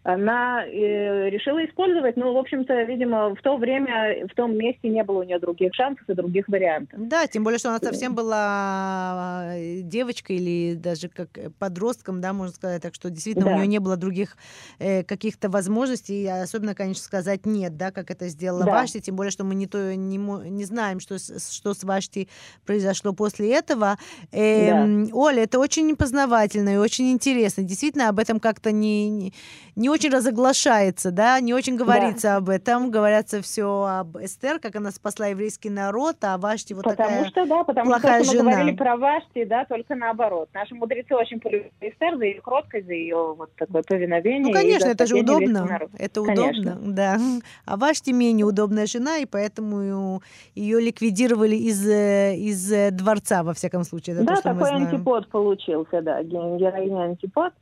[0.04, 5.02] она э, решила использовать, ну, в общем-то, видимо, в то время, в том месте не
[5.04, 7.00] было у нее других шансов и других вариантов.
[7.08, 12.54] Да, тем более, что она совсем была э, девочкой или даже как подростком, да, можно
[12.54, 13.54] сказать, так что действительно Да.
[13.54, 14.36] у нее не было других
[14.80, 18.72] э, каких-то возможностей, и особенно, конечно, сказать нет, да, как это сделала Да.
[18.72, 22.28] Вашти, тем более, что мы не, то, не, не знаем, что, что с Вашти
[22.66, 23.98] произошло после этого.
[24.34, 27.64] Эм, Оля, это очень познавательно и очень интересно.
[27.64, 29.34] Действительно, об этом как-то не, не,
[29.78, 32.92] не очень разоглашается, да, не очень говорится об этом.
[32.92, 37.26] Говорятся все об Эстер, как она спасла еврейский народ, а Вашти вот потому такая...
[37.30, 38.52] что, да, потому плохая что мы жена.
[38.52, 40.50] говорили про Вашти, да, только наоборот.
[40.54, 44.42] Наши мудрецы очень полюбили Эстер за ее кроткость, за ее вот такое повиновение.
[44.48, 45.80] Ну, конечно, это же удобно.
[45.98, 46.74] Это Конечно.
[46.74, 47.18] удобно, да.
[47.66, 50.22] А Вашти менее удобная жена, и поэтому
[50.56, 54.16] ее ликвидировали из, э, из э, дворца, во всяком случае.
[54.16, 57.54] Это Да, то, мы такой антипод получился, да, ге- героиня антипод.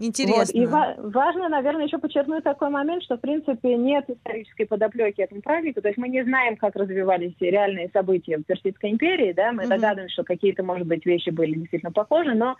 [0.00, 0.38] Интересно.
[0.38, 0.54] Вот.
[0.54, 5.42] И ва- важно, наверное, еще подчеркнуть такой момент, что, в принципе, нет исторической подоплеки этому
[5.42, 5.82] празднику.
[5.82, 9.32] То есть мы не знаем, как развивались реальные события в Персидской империи.
[9.32, 9.52] Да?
[9.52, 9.70] Мы Мгм.
[9.70, 12.56] догадываемся, что какие-то, может быть, вещи были действительно похожи, но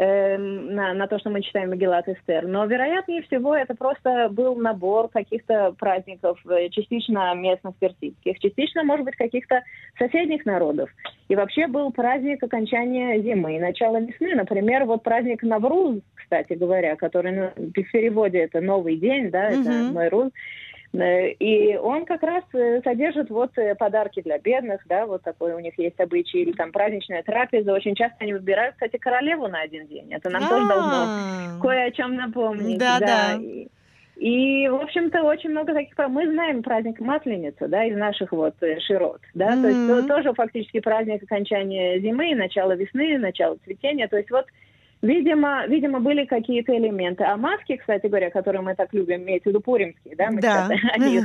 [0.00, 2.46] Эм, на, на то, что мы читаем Магеллат Эстер.
[2.46, 9.04] Но, вероятнее всего, это просто был набор каких-то праздников, э, частично местных персидских, частично, может
[9.04, 9.64] быть, каких-то
[9.98, 10.88] соседних народов.
[11.26, 14.36] И вообще был праздник окончания зимы и начала весны.
[14.36, 19.60] Например, вот праздник Навруз, кстати говоря, который ну, в переводе это «Новый день», да, mm-hmm.
[19.62, 20.28] это Майруз.
[20.28, 20.30] Э,
[20.94, 25.58] и он как раз э, содержит вот э, подарки для бедных, да, вот такой у
[25.58, 27.72] них есть обычай, или там праздничная трапеза.
[27.72, 30.12] Очень часто они выбирают, кстати, королеву на один день.
[30.12, 31.60] Это нам тоже должно а.
[31.60, 32.78] кое о чем напомнить.
[32.78, 33.38] Да, да.
[34.16, 35.94] И, в общем-то, очень много таких...
[36.08, 39.62] Мы знаем праздник Масленицы, да, из наших вот широт, да, mm-hmm.
[39.62, 44.08] то есть тоже фактически праздник окончания зимы, начала весны, начала цветения.
[44.08, 44.46] То есть вот
[45.00, 47.24] Видимо, видимо, были какие-то элементы.
[47.24, 50.68] А маски, кстати говоря, которые мы так любим, имеется в виду пуримские, да, мы да.
[50.68, 51.24] сейчас о них.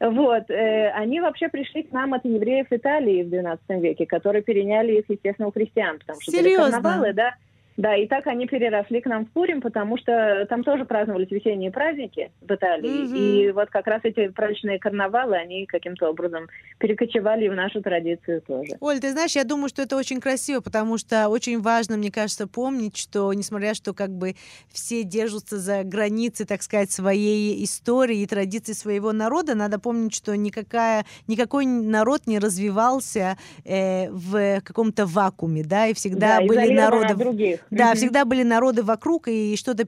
[0.00, 4.92] Вот, э, они вообще пришли к нам от евреев Италии в XII веке, которые переняли
[4.98, 6.64] их, естественно, у христиан, потому что Серьезно?
[6.64, 7.34] были карнавалы, да,
[7.80, 11.70] да, и так они переросли к нам в Пурим, потому что там тоже праздновались весенние
[11.70, 13.04] праздники в Италии.
[13.04, 13.48] Mm-hmm.
[13.48, 18.72] И вот как раз эти праздничные карнавалы, они каким-то образом перекочевали в нашу традицию тоже.
[18.80, 22.46] Оль, ты знаешь, я думаю, что это очень красиво, потому что очень важно, мне кажется,
[22.46, 24.34] помнить, что несмотря что как бы
[24.68, 30.36] все держатся за границы, так сказать, своей истории и традиций своего народа, надо помнить, что
[30.36, 37.14] никакая, никакой народ не развивался э, в каком-то вакууме, да, и всегда да, были народы...
[37.14, 37.60] других.
[37.70, 37.96] Да, mm-hmm.
[37.96, 39.86] всегда были народы вокруг, и что-то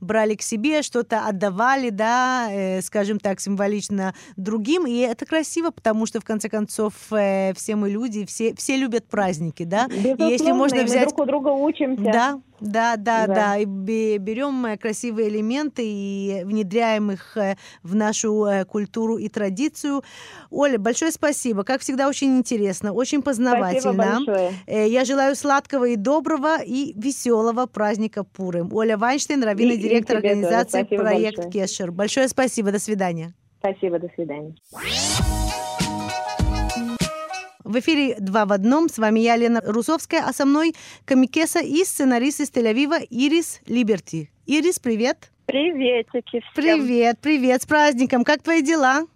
[0.00, 4.86] брали к себе, что-то отдавали, да, э, скажем так, символично другим.
[4.86, 9.06] И это красиво, потому что, в конце концов, э, все мы люди, все, все любят
[9.06, 9.88] праздники, да.
[9.88, 11.00] Безусловно, и если можно взять...
[11.00, 12.02] мы друг у друга учимся.
[12.02, 13.58] Да, да, да, да, да.
[13.58, 13.64] И
[14.18, 20.02] берем э, красивые элементы и внедряем их э, в нашу э, культуру и традицию.
[20.50, 21.64] Оля, большое спасибо.
[21.64, 24.22] Как всегда, очень интересно, очень познавательно.
[24.66, 28.72] Я желаю сладкого и доброго и веселого праздника Пурым.
[28.72, 31.52] Оля Вайнштейн, раввинный директор организации «Проект большое.
[31.52, 31.90] Кешер».
[31.90, 32.70] Большое спасибо.
[32.70, 33.34] До свидания.
[33.58, 34.54] Спасибо, до свидания.
[37.72, 38.90] В эфире «Два в одном».
[38.90, 40.74] С вами я, Лена Русовская, а со мной
[41.06, 44.30] комикеса и сценарист из Тель-Авива Ирис Либерти.
[44.44, 45.32] Ирис, привет.
[45.46, 46.52] Приветики всем.
[46.54, 47.62] Привет, привет.
[47.62, 48.24] С праздником.
[48.24, 49.06] Как твои дела?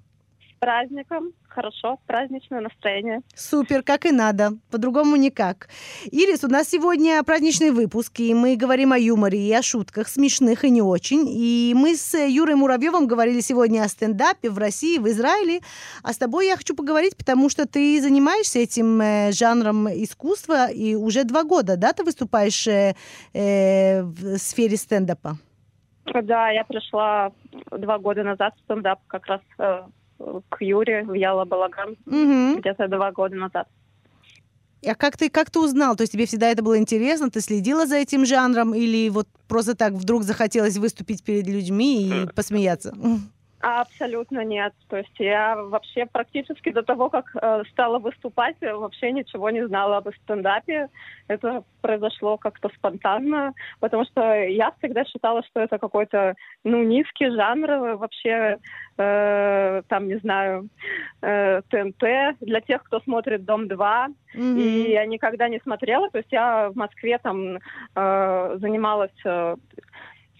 [0.40, 3.22] С праздником хорошо, праздничное настроение.
[3.34, 5.68] Супер, как и надо, по-другому никак.
[6.12, 10.64] Ирис, у нас сегодня праздничный выпуск, и мы говорим о юморе и о шутках, смешных
[10.64, 11.24] и не очень.
[11.26, 15.60] И мы с Юрой Муравьевым говорили сегодня о стендапе в России, в Израиле.
[16.02, 20.94] А с тобой я хочу поговорить, потому что ты занимаешься этим э, жанром искусства, и
[20.94, 22.94] уже два года, да, ты выступаешь э,
[23.32, 25.38] э, в сфере стендапа?
[26.22, 27.32] Да, я пришла
[27.70, 29.82] два года назад в стендап как раз э,
[30.18, 32.58] к Юре в Яла Балаган угу.
[32.58, 33.68] где-то два года назад.
[34.84, 35.96] А как ты, как ты узнал?
[35.96, 37.30] То есть тебе всегда это было интересно?
[37.30, 38.74] Ты следила за этим жанром?
[38.74, 42.94] Или вот просто так вдруг захотелось выступить перед людьми и посмеяться?
[43.68, 44.74] Абсолютно нет.
[44.88, 49.96] То есть я вообще практически до того, как э, стала выступать, вообще ничего не знала
[49.96, 50.88] об стендапе.
[51.26, 57.96] Это произошло как-то спонтанно, потому что я всегда считала, что это какой-то ну низкий жанр
[57.96, 58.58] вообще,
[58.98, 60.68] э, там не знаю,
[61.22, 64.08] э, ТНТ для тех, кто смотрит Дом 2.
[64.36, 64.60] Mm-hmm.
[64.60, 66.08] И я никогда не смотрела.
[66.10, 69.56] То есть я в Москве там э, занималась э,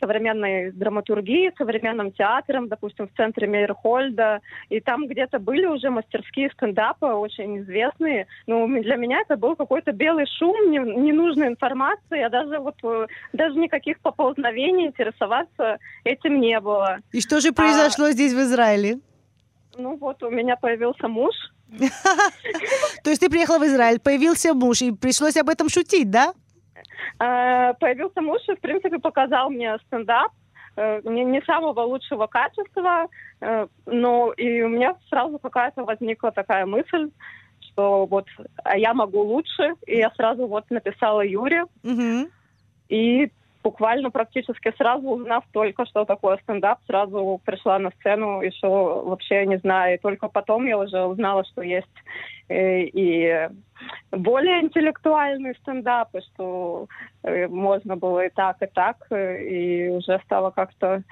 [0.01, 7.07] современной драматургии, современным театром, допустим, в центре Мейерхольда, и там где-то были уже мастерские стендапа,
[7.07, 12.77] очень известные, но для меня это был какой-то белый шум, ненужная информация, я даже вот
[12.83, 16.99] э, даже никаких поползновений интересоваться этим не было.
[17.13, 19.01] И что же произошло а, здесь в Израиле?
[19.77, 21.35] Ну вот, у меня появился муж.
[23.05, 26.33] То есть ты приехала в Израиль, появился муж, и пришлось об этом шутить, да?
[27.19, 30.33] Э, появился муж и, в принципе, показал мне стендап.
[30.77, 33.07] Э, не, не самого лучшего качества,
[33.41, 37.11] э, но и у меня сразу какая-то возникла такая мысль,
[37.61, 38.27] что вот
[38.63, 41.65] а я могу лучше, и я сразу вот написала Юре.
[41.83, 42.29] Угу.
[42.91, 43.31] И
[43.65, 49.57] буквально практически сразу узнав только, что такое стендап, сразу пришла на сцену, еще вообще не
[49.59, 49.95] знаю.
[49.95, 51.87] И только потом я уже узнала, что есть
[52.49, 53.49] и
[54.11, 56.87] более интеллектуальный стендап, и что
[57.23, 61.03] э, можно было и так, и так, э, и уже стало как-то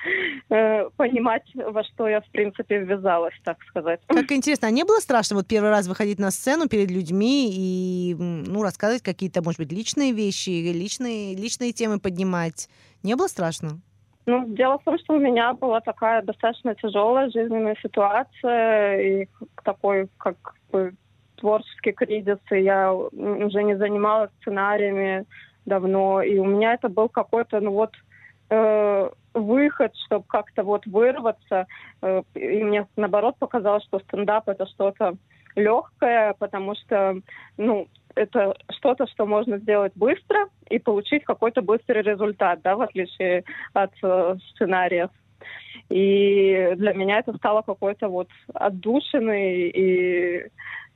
[0.50, 4.00] э, понимать, во что я, в принципе, ввязалась, так сказать.
[4.06, 8.14] Как интересно, а не было страшно вот первый раз выходить на сцену перед людьми и,
[8.18, 12.68] ну, рассказывать какие-то, может быть, личные вещи, личные, личные темы поднимать?
[13.02, 13.80] Не было страшно?
[14.26, 19.28] Ну, дело в том, что у меня была такая достаточно тяжелая жизненная ситуация и
[19.62, 20.36] такой, как
[20.72, 20.94] бы,
[21.36, 25.26] творческий кризис, и я уже не занималась сценариями
[25.66, 27.94] давно, и у меня это был какой-то, ну вот,
[28.50, 31.66] э, выход, чтобы как-то вот вырваться.
[32.02, 35.14] Э, и мне, наоборот, показалось, что стендап— это что-то
[35.56, 37.16] легкое, потому что,
[37.56, 43.44] ну, это что-то, что можно сделать быстро и получить какой-то быстрый результат, да, в отличие
[43.72, 45.10] от э, сценариев.
[45.90, 50.46] И для меня это стало какой-то вот отдушиной и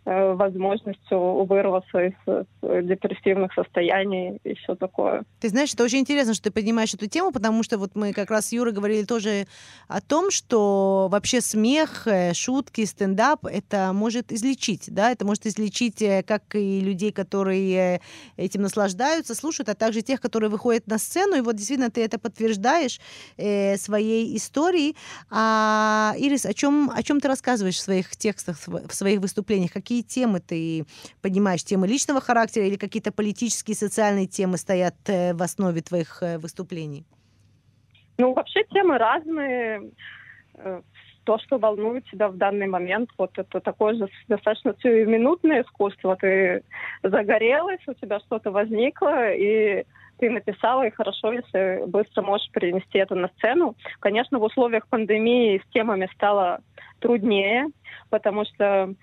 [0.08, 2.44] возможностью вырваться из э,
[2.82, 5.24] депрессивных состояний и все такое.
[5.40, 8.30] Ты знаешь, это очень интересно, что ты поднимаешь эту тему, потому что вот мы как
[8.30, 9.46] раз с Юрой говорили тоже
[9.86, 16.02] о том, что вообще смех, э, шутки, стендап это может излечить, да, это может излечить
[16.26, 18.00] как и людей, которые
[18.36, 22.18] этим наслаждаются, слушают, а также тех, которые выходят на сцену, и вот действительно ты это
[22.18, 23.00] подтверждаешь
[23.36, 24.96] э, своей историей.
[25.30, 29.72] А, Ирис, о чем, о чем ты рассказываешь в своих текстах, в своих выступлениях?
[29.72, 30.84] Какие какие темы ты
[31.22, 31.64] поднимаешь?
[31.64, 37.04] Темы личного характера или какие-то политические, социальные темы стоят э, в основе твоих э, выступлений?
[38.18, 39.90] Ну, вообще темы разные.
[40.54, 40.82] Э,
[41.24, 46.16] то, что волнует тебя в данный момент, вот это такое же достаточно минутное искусство.
[46.16, 46.62] Ты
[47.02, 49.84] загорелась, у тебя что-то возникло, и
[50.18, 53.76] ты написала, и хорошо, если быстро можешь перенести это на сцену.
[54.00, 56.60] Конечно, в условиях пандемии с темами стало
[57.00, 57.66] труднее,
[58.08, 58.94] потому что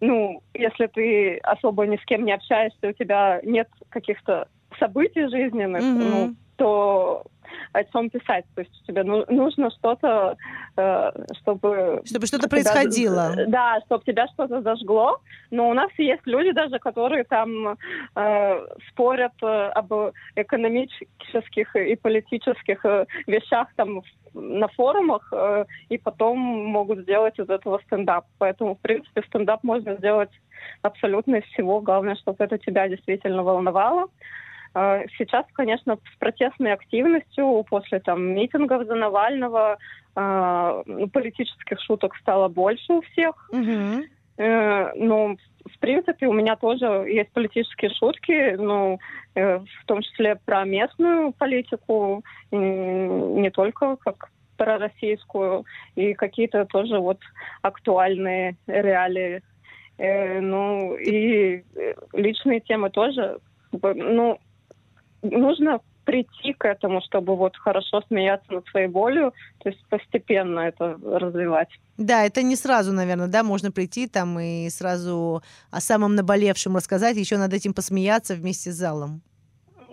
[0.00, 5.82] ну, если ты особо ни с кем не общаешься, у тебя нет каких-то событий жизненных,
[5.82, 6.10] mm-hmm.
[6.10, 7.24] ну, то
[7.72, 8.44] о чем писать.
[8.54, 10.36] То есть тебе нужно что-то,
[10.76, 12.02] э, чтобы...
[12.04, 13.34] Чтобы что-то происходило.
[13.46, 15.18] Да, чтобы тебя что-то зажгло.
[15.50, 17.76] Но у нас есть люди даже, которые там
[18.14, 19.92] э, спорят э, об
[20.36, 24.02] экономических и политических э, вещах там
[24.34, 28.26] на форумах, э, и потом могут сделать из этого стендап.
[28.38, 30.30] Поэтому, в принципе, стендап можно сделать
[30.82, 31.80] абсолютно из всего.
[31.80, 34.08] Главное, чтобы это тебя действительно волновало.
[34.74, 39.78] А, сейчас, конечно, с протестной активностью после там митингов за Навального
[40.14, 43.50] э, политических шуток стало больше у всех.
[44.38, 48.98] Э, но в принципе у меня тоже есть политические шутки, ну
[49.34, 55.64] э, в том числе про местную политику, не только как про российскую,
[55.94, 57.18] и какие-то тоже вот
[57.62, 59.42] актуальные реалии.
[59.98, 63.38] Э, ну и э, личные темы тоже.
[63.72, 64.38] Ну,
[65.22, 70.98] нужно прийти к этому, чтобы вот хорошо смеяться над своей болью, то есть постепенно это
[71.04, 71.68] развивать.
[71.98, 77.18] Да, это не сразу, наверное, да, можно прийти там и сразу о самом наболевшем рассказать,
[77.18, 79.20] еще над этим посмеяться вместе с залом.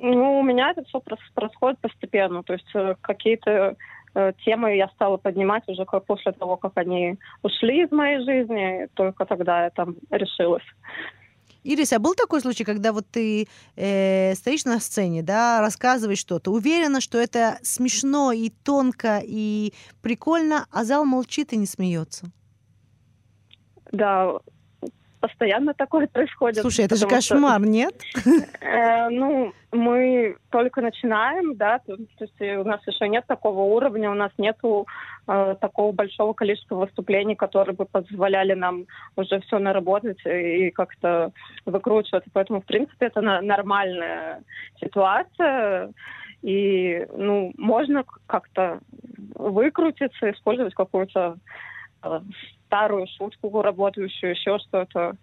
[0.02, 1.02] Ну, у меня это все
[1.34, 3.76] происходит постепенно, то есть э, какие-то
[4.14, 9.26] э, темы я стала поднимать уже после того, как они ушли из моей жизни, только
[9.26, 10.64] тогда я там решилась.
[11.66, 16.52] Ирис, а был такой случай, когда вот ты э, стоишь на сцене, да, рассказываешь что-то,
[16.52, 22.28] уверена, что это смешно и тонко и прикольно, а зал молчит и не смеется?
[23.92, 24.40] Да,
[25.28, 26.62] постоянно такое происходит.
[26.62, 27.96] Слушай, это же кошмар, что, нет?
[28.62, 34.12] Э, ну, мы только начинаем, да, то, то есть у нас еще нет такого уровня,
[34.12, 34.88] у нас нету
[35.28, 41.32] э, такого большого количества выступлений, которые бы позволяли нам уже все наработать и как-то
[41.66, 42.24] выкручивать.
[42.34, 44.44] Поэтому, в принципе, это на, нормальная
[44.80, 45.92] ситуация.
[46.42, 48.80] И, ну, можно как-то
[49.36, 51.38] выкрутиться, использовать какую-то
[52.04, 52.20] э,
[52.76, 55.16] старую шутку работающую, еще что-то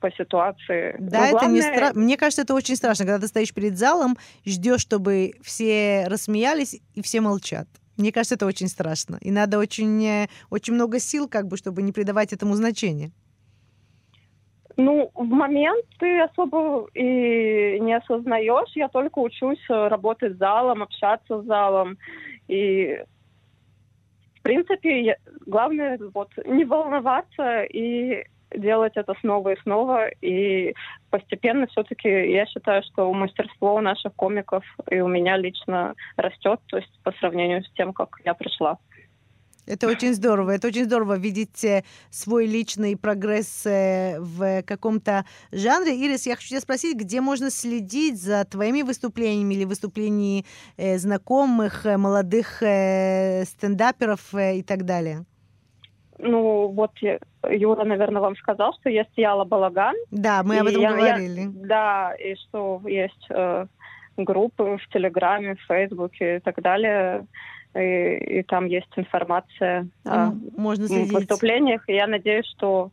[0.00, 0.94] по ситуации.
[0.98, 1.54] Да, Но это главное...
[1.54, 1.90] не стра...
[1.94, 7.02] Мне кажется, это очень страшно, когда ты стоишь перед залом, ждешь, чтобы все рассмеялись, и
[7.02, 7.66] все молчат.
[7.96, 9.18] Мне кажется, это очень страшно.
[9.20, 13.10] И надо очень, э, очень много сил, как бы, чтобы не придавать этому значения.
[14.76, 18.70] Ну, в момент ты особо и не осознаешь.
[18.74, 21.98] Я только учусь работать с залом, общаться с залом.
[22.48, 23.02] И
[24.40, 25.16] в принципе,
[25.46, 28.24] главное вот не волноваться и
[28.56, 30.08] делать это снова и снова.
[30.22, 30.74] И
[31.10, 36.78] постепенно все-таки я считаю, что мастерство у наших комиков и у меня лично растет, то
[36.78, 38.78] есть по сравнению с тем, как я пришла.
[39.66, 40.50] Это очень здорово.
[40.50, 45.94] Это очень здорово видеть э, свой личный прогресс э, в каком-то жанре.
[45.94, 50.44] Ирис, я хочу тебя спросить, где можно следить за твоими выступлениями или выступлениями
[50.76, 55.24] э, знакомых, молодых стендаперов и так далее?
[56.18, 56.92] Ну, вот
[57.48, 59.94] Юра, наверное, вам сказал, что есть Яла Балаган.
[60.10, 61.40] Да, мы об этом я, говорили.
[61.40, 63.66] Я, да, и что есть э,
[64.16, 67.26] группы в Телеграме, в Фейсбуке и так далее
[67.74, 71.88] и, и там есть информация там о можно выступлениях.
[71.88, 72.90] И я надеюсь, что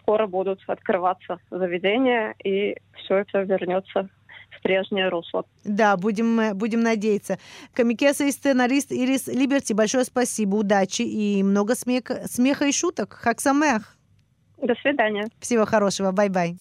[0.00, 4.18] скоро будут открываться заведения, и все это вернется в
[4.58, 5.44] в прежнее русло.
[5.64, 7.38] Да, будем, э, будем надеяться.
[7.74, 13.12] Комикесса и сценарист Ирис Либерти, большое спасибо, удачи и много смеха, смеха и шуток.
[13.12, 13.96] חג שמח.
[14.60, 15.28] До свидания.
[15.40, 16.56] Всего хорошего, bye-bye.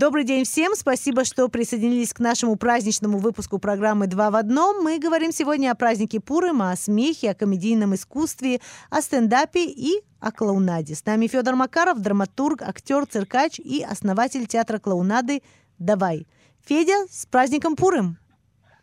[0.00, 0.72] Добрый день всем.
[0.74, 4.82] Спасибо, что присоединились к нашему праздничному выпуску программы «Два в одном».
[4.82, 10.32] Мы говорим сегодня о празднике Пурим, о смехе, о комедийном искусстве, о стендапе и о
[10.32, 10.94] клоунаде.
[10.94, 15.42] С нами Федор Макаров, драматург, актер, циркач и основатель театра клоунады
[15.78, 16.26] «Давай».
[16.64, 18.16] Федя, с праздником Пурым!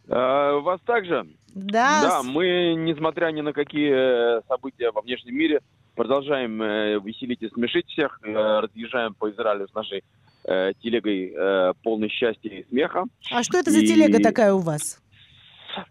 [0.08, 1.26] А, вас также?
[1.56, 2.02] Да.
[2.04, 5.62] Да, мы, несмотря ни на какие э, события во внешнем мире,
[5.96, 10.04] продолжаем э, веселить и смешить всех, э, разъезжаем по Израилю с нашей
[10.48, 13.06] э, телегой э, полной счастья и смеха.
[13.32, 15.00] А что это за И- телега такая у вас?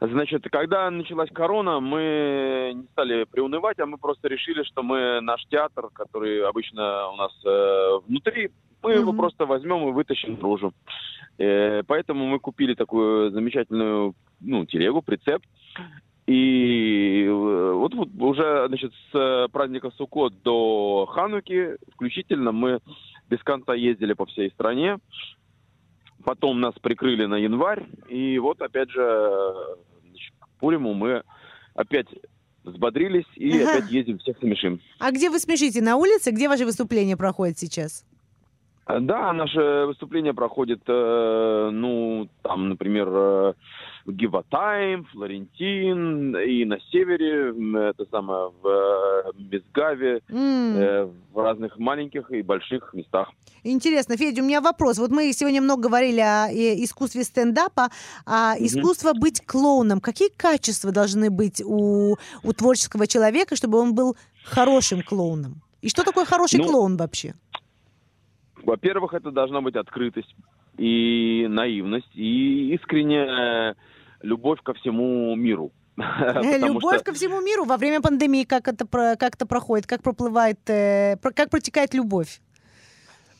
[0.01, 5.45] Значит, когда началась корона, мы не стали приунывать, а мы просто решили, что мы наш
[5.47, 8.51] театр, который обычно у нас э, внутри,
[8.83, 9.19] мы его Мгм.
[9.19, 10.73] просто возьмем и вытащим наружу.
[11.39, 15.43] Э, поэтому мы купили такую замечательную ну, телегу, прицеп.
[16.27, 22.81] И э, вот, вот уже значит, с праздника Суккот до Хануки включительно мы
[23.29, 24.99] без конца ездили по всей стране.
[26.25, 27.85] Потом нас прикрыли на январь.
[28.09, 29.55] И вот опять же
[30.09, 31.23] значит, к Пуриму мы
[31.75, 32.07] опять
[32.65, 33.79] взбодрились и Ага.
[33.79, 34.81] опять ездим, всех смешим.
[34.99, 35.81] А где вы смешите?
[35.83, 36.31] На улице?
[36.33, 38.05] Где ваши выступления проходят сейчас?
[38.89, 43.55] Да, наше выступление проходит, э, ну, там, например, э,
[44.13, 47.53] Гиватайм, Флорентин и на севере,
[47.91, 50.77] это самое, в э, Безгаве, М.
[50.77, 53.31] э, в разных маленьких и больших местах.
[53.65, 54.99] Интересно, Федя, у меня вопрос.
[54.99, 57.89] Вот мы сегодня много говорили о э, искусстве стендапа,
[58.25, 60.01] а искусство быть клоуном.
[60.01, 65.63] Какие качества должны быть у, у творческого человека, чтобы он был хорошим клоуном?
[65.83, 67.35] И что такое хороший Ну, клоун вообще?
[68.63, 70.35] Во-первых, это должна быть открытость
[70.79, 73.77] и наивность, и искренняя
[74.27, 75.71] любовь ко всему миру.
[75.97, 78.85] Потому Любовь что- ко всему миру во время пандемии, как это,
[79.17, 82.41] как это проходит, как проплывает, э, как протекает любовь?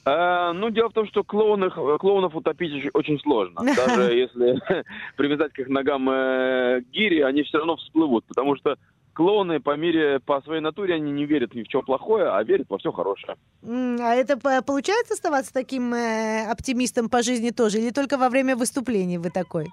[0.07, 3.61] Э, Ну, дело в том, что клоунов, клоунов утопить очень- сложно.
[3.77, 4.59] Даже если
[5.17, 8.25] привязать к их ногам э, гири, они все равно всплывут.
[8.27, 8.77] Потому что
[9.13, 12.67] клоуны по мере, по своей натуре, они не верят ни в чем плохое, а верят
[12.71, 13.37] во все хорошее.
[13.65, 17.79] А это по- получается оставаться таким э, оптимистом по жизни тоже?
[17.79, 19.67] Или только во время выступлений вы такой?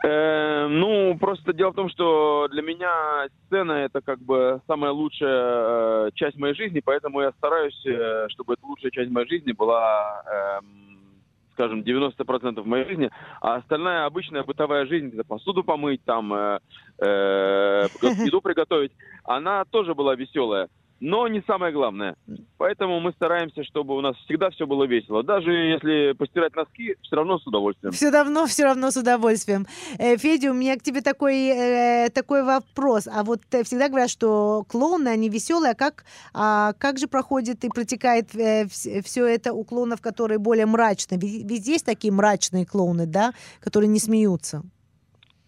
[0.00, 6.06] Э, ну, просто дело в том, что для меня сцена это как бы самая лучшая
[6.06, 10.22] э, часть моей жизни, поэтому я стараюсь, э, чтобы эта лучшая часть моей жизни была,
[10.62, 11.20] эм,
[11.52, 16.58] скажем, 90% моей жизни, а остальная обычная бытовая жизнь, где посуду помыть, там э,
[17.00, 17.88] э,
[18.24, 18.92] еду приготовить,
[19.24, 20.68] она тоже была веселая.
[21.00, 22.16] Но не самое главное.
[22.56, 25.22] Поэтому мы стараемся, чтобы у нас всегда все было весело.
[25.22, 27.92] Даже если постирать носки, все равно с удовольствием.
[27.92, 29.66] Все равно, все равно с удовольствием.
[29.98, 33.06] Э, Федя, у меня к тебе такой, э, такой вопрос.
[33.06, 35.72] А вот э, всегда говорят, что клоуны, они веселые.
[35.72, 41.20] А как, а как же проходит и протекает все это у клоунов, которые более мрачные?
[41.20, 44.62] Ведь, ведь есть такие мрачные клоуны, да, которые не смеются.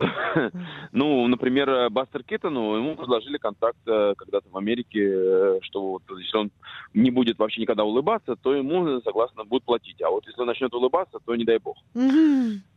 [0.92, 6.02] Ну, например, э, Бастер Киттону, ему предложили контракт э, когда-то в Америке, э, что вот
[6.18, 6.50] если он
[6.94, 10.00] не будет вообще никогда улыбаться, то ему, согласно, будут платить.
[10.02, 11.76] А вот если он начнет улыбаться, то не дай бог.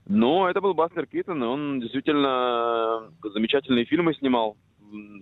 [0.05, 4.57] Но это был Бастер Киттон, и он действительно замечательные фильмы снимал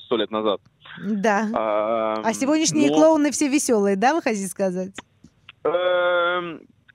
[0.06, 0.60] сто лет назад.
[1.06, 1.48] Да.
[1.54, 4.94] А, А сегодняшние но, клоуны все веселые, да, вы хотите сказать?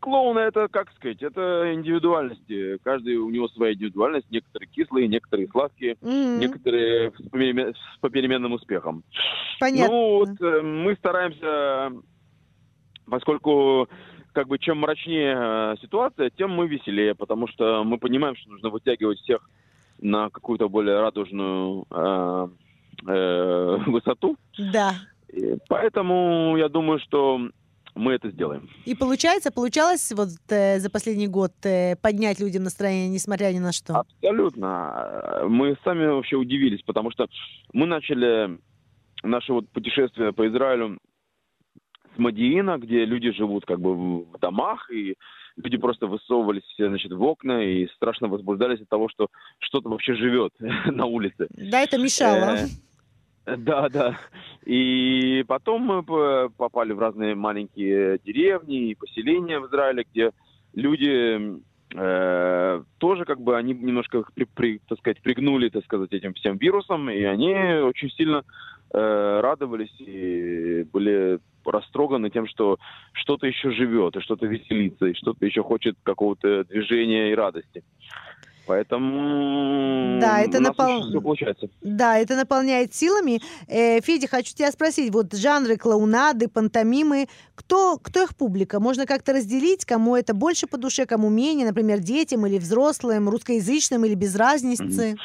[0.06, 2.78] Клоуны это, как сказать, это индивидуальности.
[2.84, 4.30] Каждый у него своя индивидуальность.
[4.30, 9.02] Некоторые кислые, некоторые сладкие, М, некоторые с поперемен- с попеременным успехом.
[9.58, 9.92] Понятно.
[9.92, 11.90] Ну, вот э, мы стараемся,
[13.10, 13.88] поскольку
[14.32, 18.68] как бы чем мрачнее э, ситуация, тем мы веселее, потому что мы понимаем, что нужно
[18.70, 19.50] вытягивать всех
[19.98, 22.48] на какую-то более радужную э,
[23.08, 24.36] э, высоту.
[24.56, 24.92] Да.
[25.32, 27.40] И поэтому я думаю, что
[27.96, 28.68] мы это сделаем.
[28.84, 33.72] И получается, получалось вот э, за последний год э, поднять людям настроение, несмотря ни на
[33.72, 34.00] что?
[34.00, 35.42] Абсолютно.
[35.48, 37.26] Мы сами вообще удивились, потому что
[37.72, 38.58] мы начали
[39.22, 40.98] наше вот путешествие по Израилю
[42.14, 45.16] с Мадиина, где люди живут как бы в домах, и
[45.56, 49.28] люди просто высовывались все, значит, в окна и страшно возбуждались от того, что
[49.58, 50.52] что-то вообще живет
[50.86, 51.48] на улице.
[51.50, 52.58] Да, это мешало.
[53.46, 54.18] Да, да.
[54.64, 60.32] И потом мы попали в разные маленькие деревни и поселения в Израиле, где
[60.74, 61.60] люди
[61.94, 66.56] э, тоже как бы они немножко, при- при- так сказать, пригнули, так сказать, этим всем
[66.56, 68.42] вирусом, и они очень сильно
[68.92, 72.78] э, радовались и были растроганы тем, что
[73.12, 77.82] что-то еще живет, и что-то веселится, и что-то еще хочет какого-то движения и радости.
[78.66, 81.20] Поэтому да, это напол...
[81.20, 81.68] получается.
[81.82, 83.40] Да, это наполняет силами.
[83.68, 88.80] Э, Федя, хочу тебя спросить, вот жанры клоунады, пантомимы, кто, кто их публика?
[88.80, 94.04] Можно как-то разделить, кому это больше по душе, кому менее, например, детям или взрослым, русскоязычным
[94.04, 95.16] или без разницы?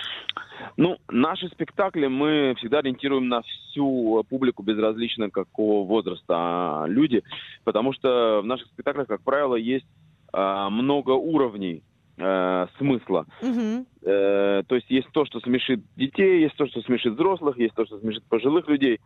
[0.78, 7.24] Ну, наши спектакли мы всегда ориентируем на всю публику, безразлично какого возраста люди,
[7.64, 9.86] потому что в наших спектаклях, как правило, есть
[10.32, 11.84] а, много уровней
[12.18, 13.26] э, смысла.
[13.42, 13.86] Мгм.
[14.04, 17.86] Э, то есть есть то, что смешит детей, есть то, что смешит взрослых, есть то,
[17.86, 19.00] что смешит пожилых людей.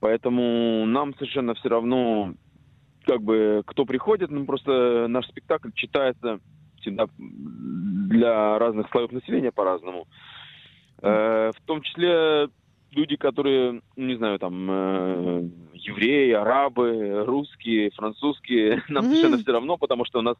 [0.00, 2.32] Поэтому нам совершенно все равно,
[3.04, 6.40] как бы, кто приходит, ну, просто наш спектакль читается
[6.80, 10.06] всегда для разных слоев населения по-разному.
[11.02, 12.48] Э, в том числе
[12.92, 19.14] люди, которые, ну, не знаю, там, э, евреи, арабы, русские, французские, нам Мгм.
[19.14, 20.36] совершенно все равно, потому что у нас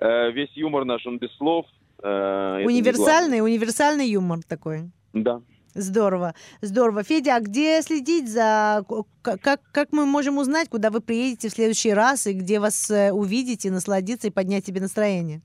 [0.00, 1.66] весь юмор наш, он без слов.
[2.02, 4.90] э, Универсальный, универсальный юмор такой.
[5.12, 5.40] Да.
[5.74, 7.02] Здорово, здорово.
[7.04, 8.84] Федя, а где следить за...
[9.22, 13.12] Как, как мы можем узнать, куда вы приедете в следующий раз, и где вас э,
[13.12, 15.40] увидеть, и насладиться, и поднять себе настроение?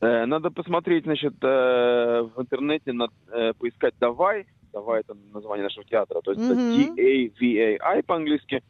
[0.00, 2.92] Э, Надо посмотреть, значит, э, в интернете,
[3.32, 4.46] э, поискать «Давай».
[4.72, 6.20] «Давай»— это название нашего театра.
[6.22, 6.94] То есть это Мгм.
[6.96, 8.62] D-A-V-A-I по-английски.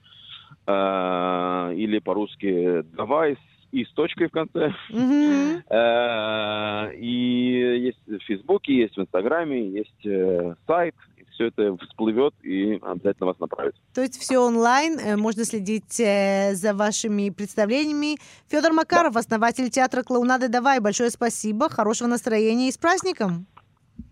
[0.67, 3.37] э, Или по-русски «Давай»
[3.73, 4.73] и с точкой в конце.
[5.69, 10.95] Э, И есть в Фейсбуке, есть в Инстаграме, есть сайт.
[11.33, 13.75] Все это всплывет и обязательно вас направит.
[13.95, 18.19] То есть все онлайн, э, можно следить э, за вашими представлениями.
[18.49, 23.47] Федор Макаров, основатель театра клоунады «Давай», большое спасибо, хорошего настроения и с праздником!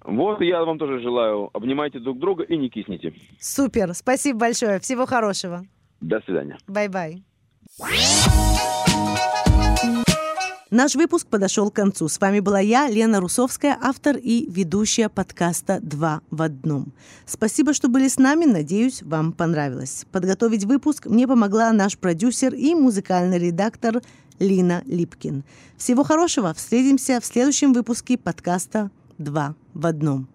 [0.04, 1.50] Вот, я вам тоже желаю.
[1.52, 3.12] Обнимайте друг друга и не кисните.
[3.38, 5.62] Супер, спасибо большое, всего хорошего.
[6.00, 6.56] До свидания.
[6.66, 7.22] Bye-bye.
[10.70, 12.06] Наш выпуск подошел к концу.
[12.06, 16.92] С вами была я, Лена Русовская, автор и ведущая подкаста «Два в одном».
[17.26, 18.44] Спасибо, что были с нами.
[18.44, 20.06] Надеюсь, вам понравилось.
[20.12, 24.00] Подготовить выпуск мне помогла наш продюсер и музыкальный редактор
[24.38, 25.42] Лина Липкин.
[25.76, 26.54] Всего хорошего.
[26.54, 30.28] Встретимся в следующем выпуске подкаста «Два в одном».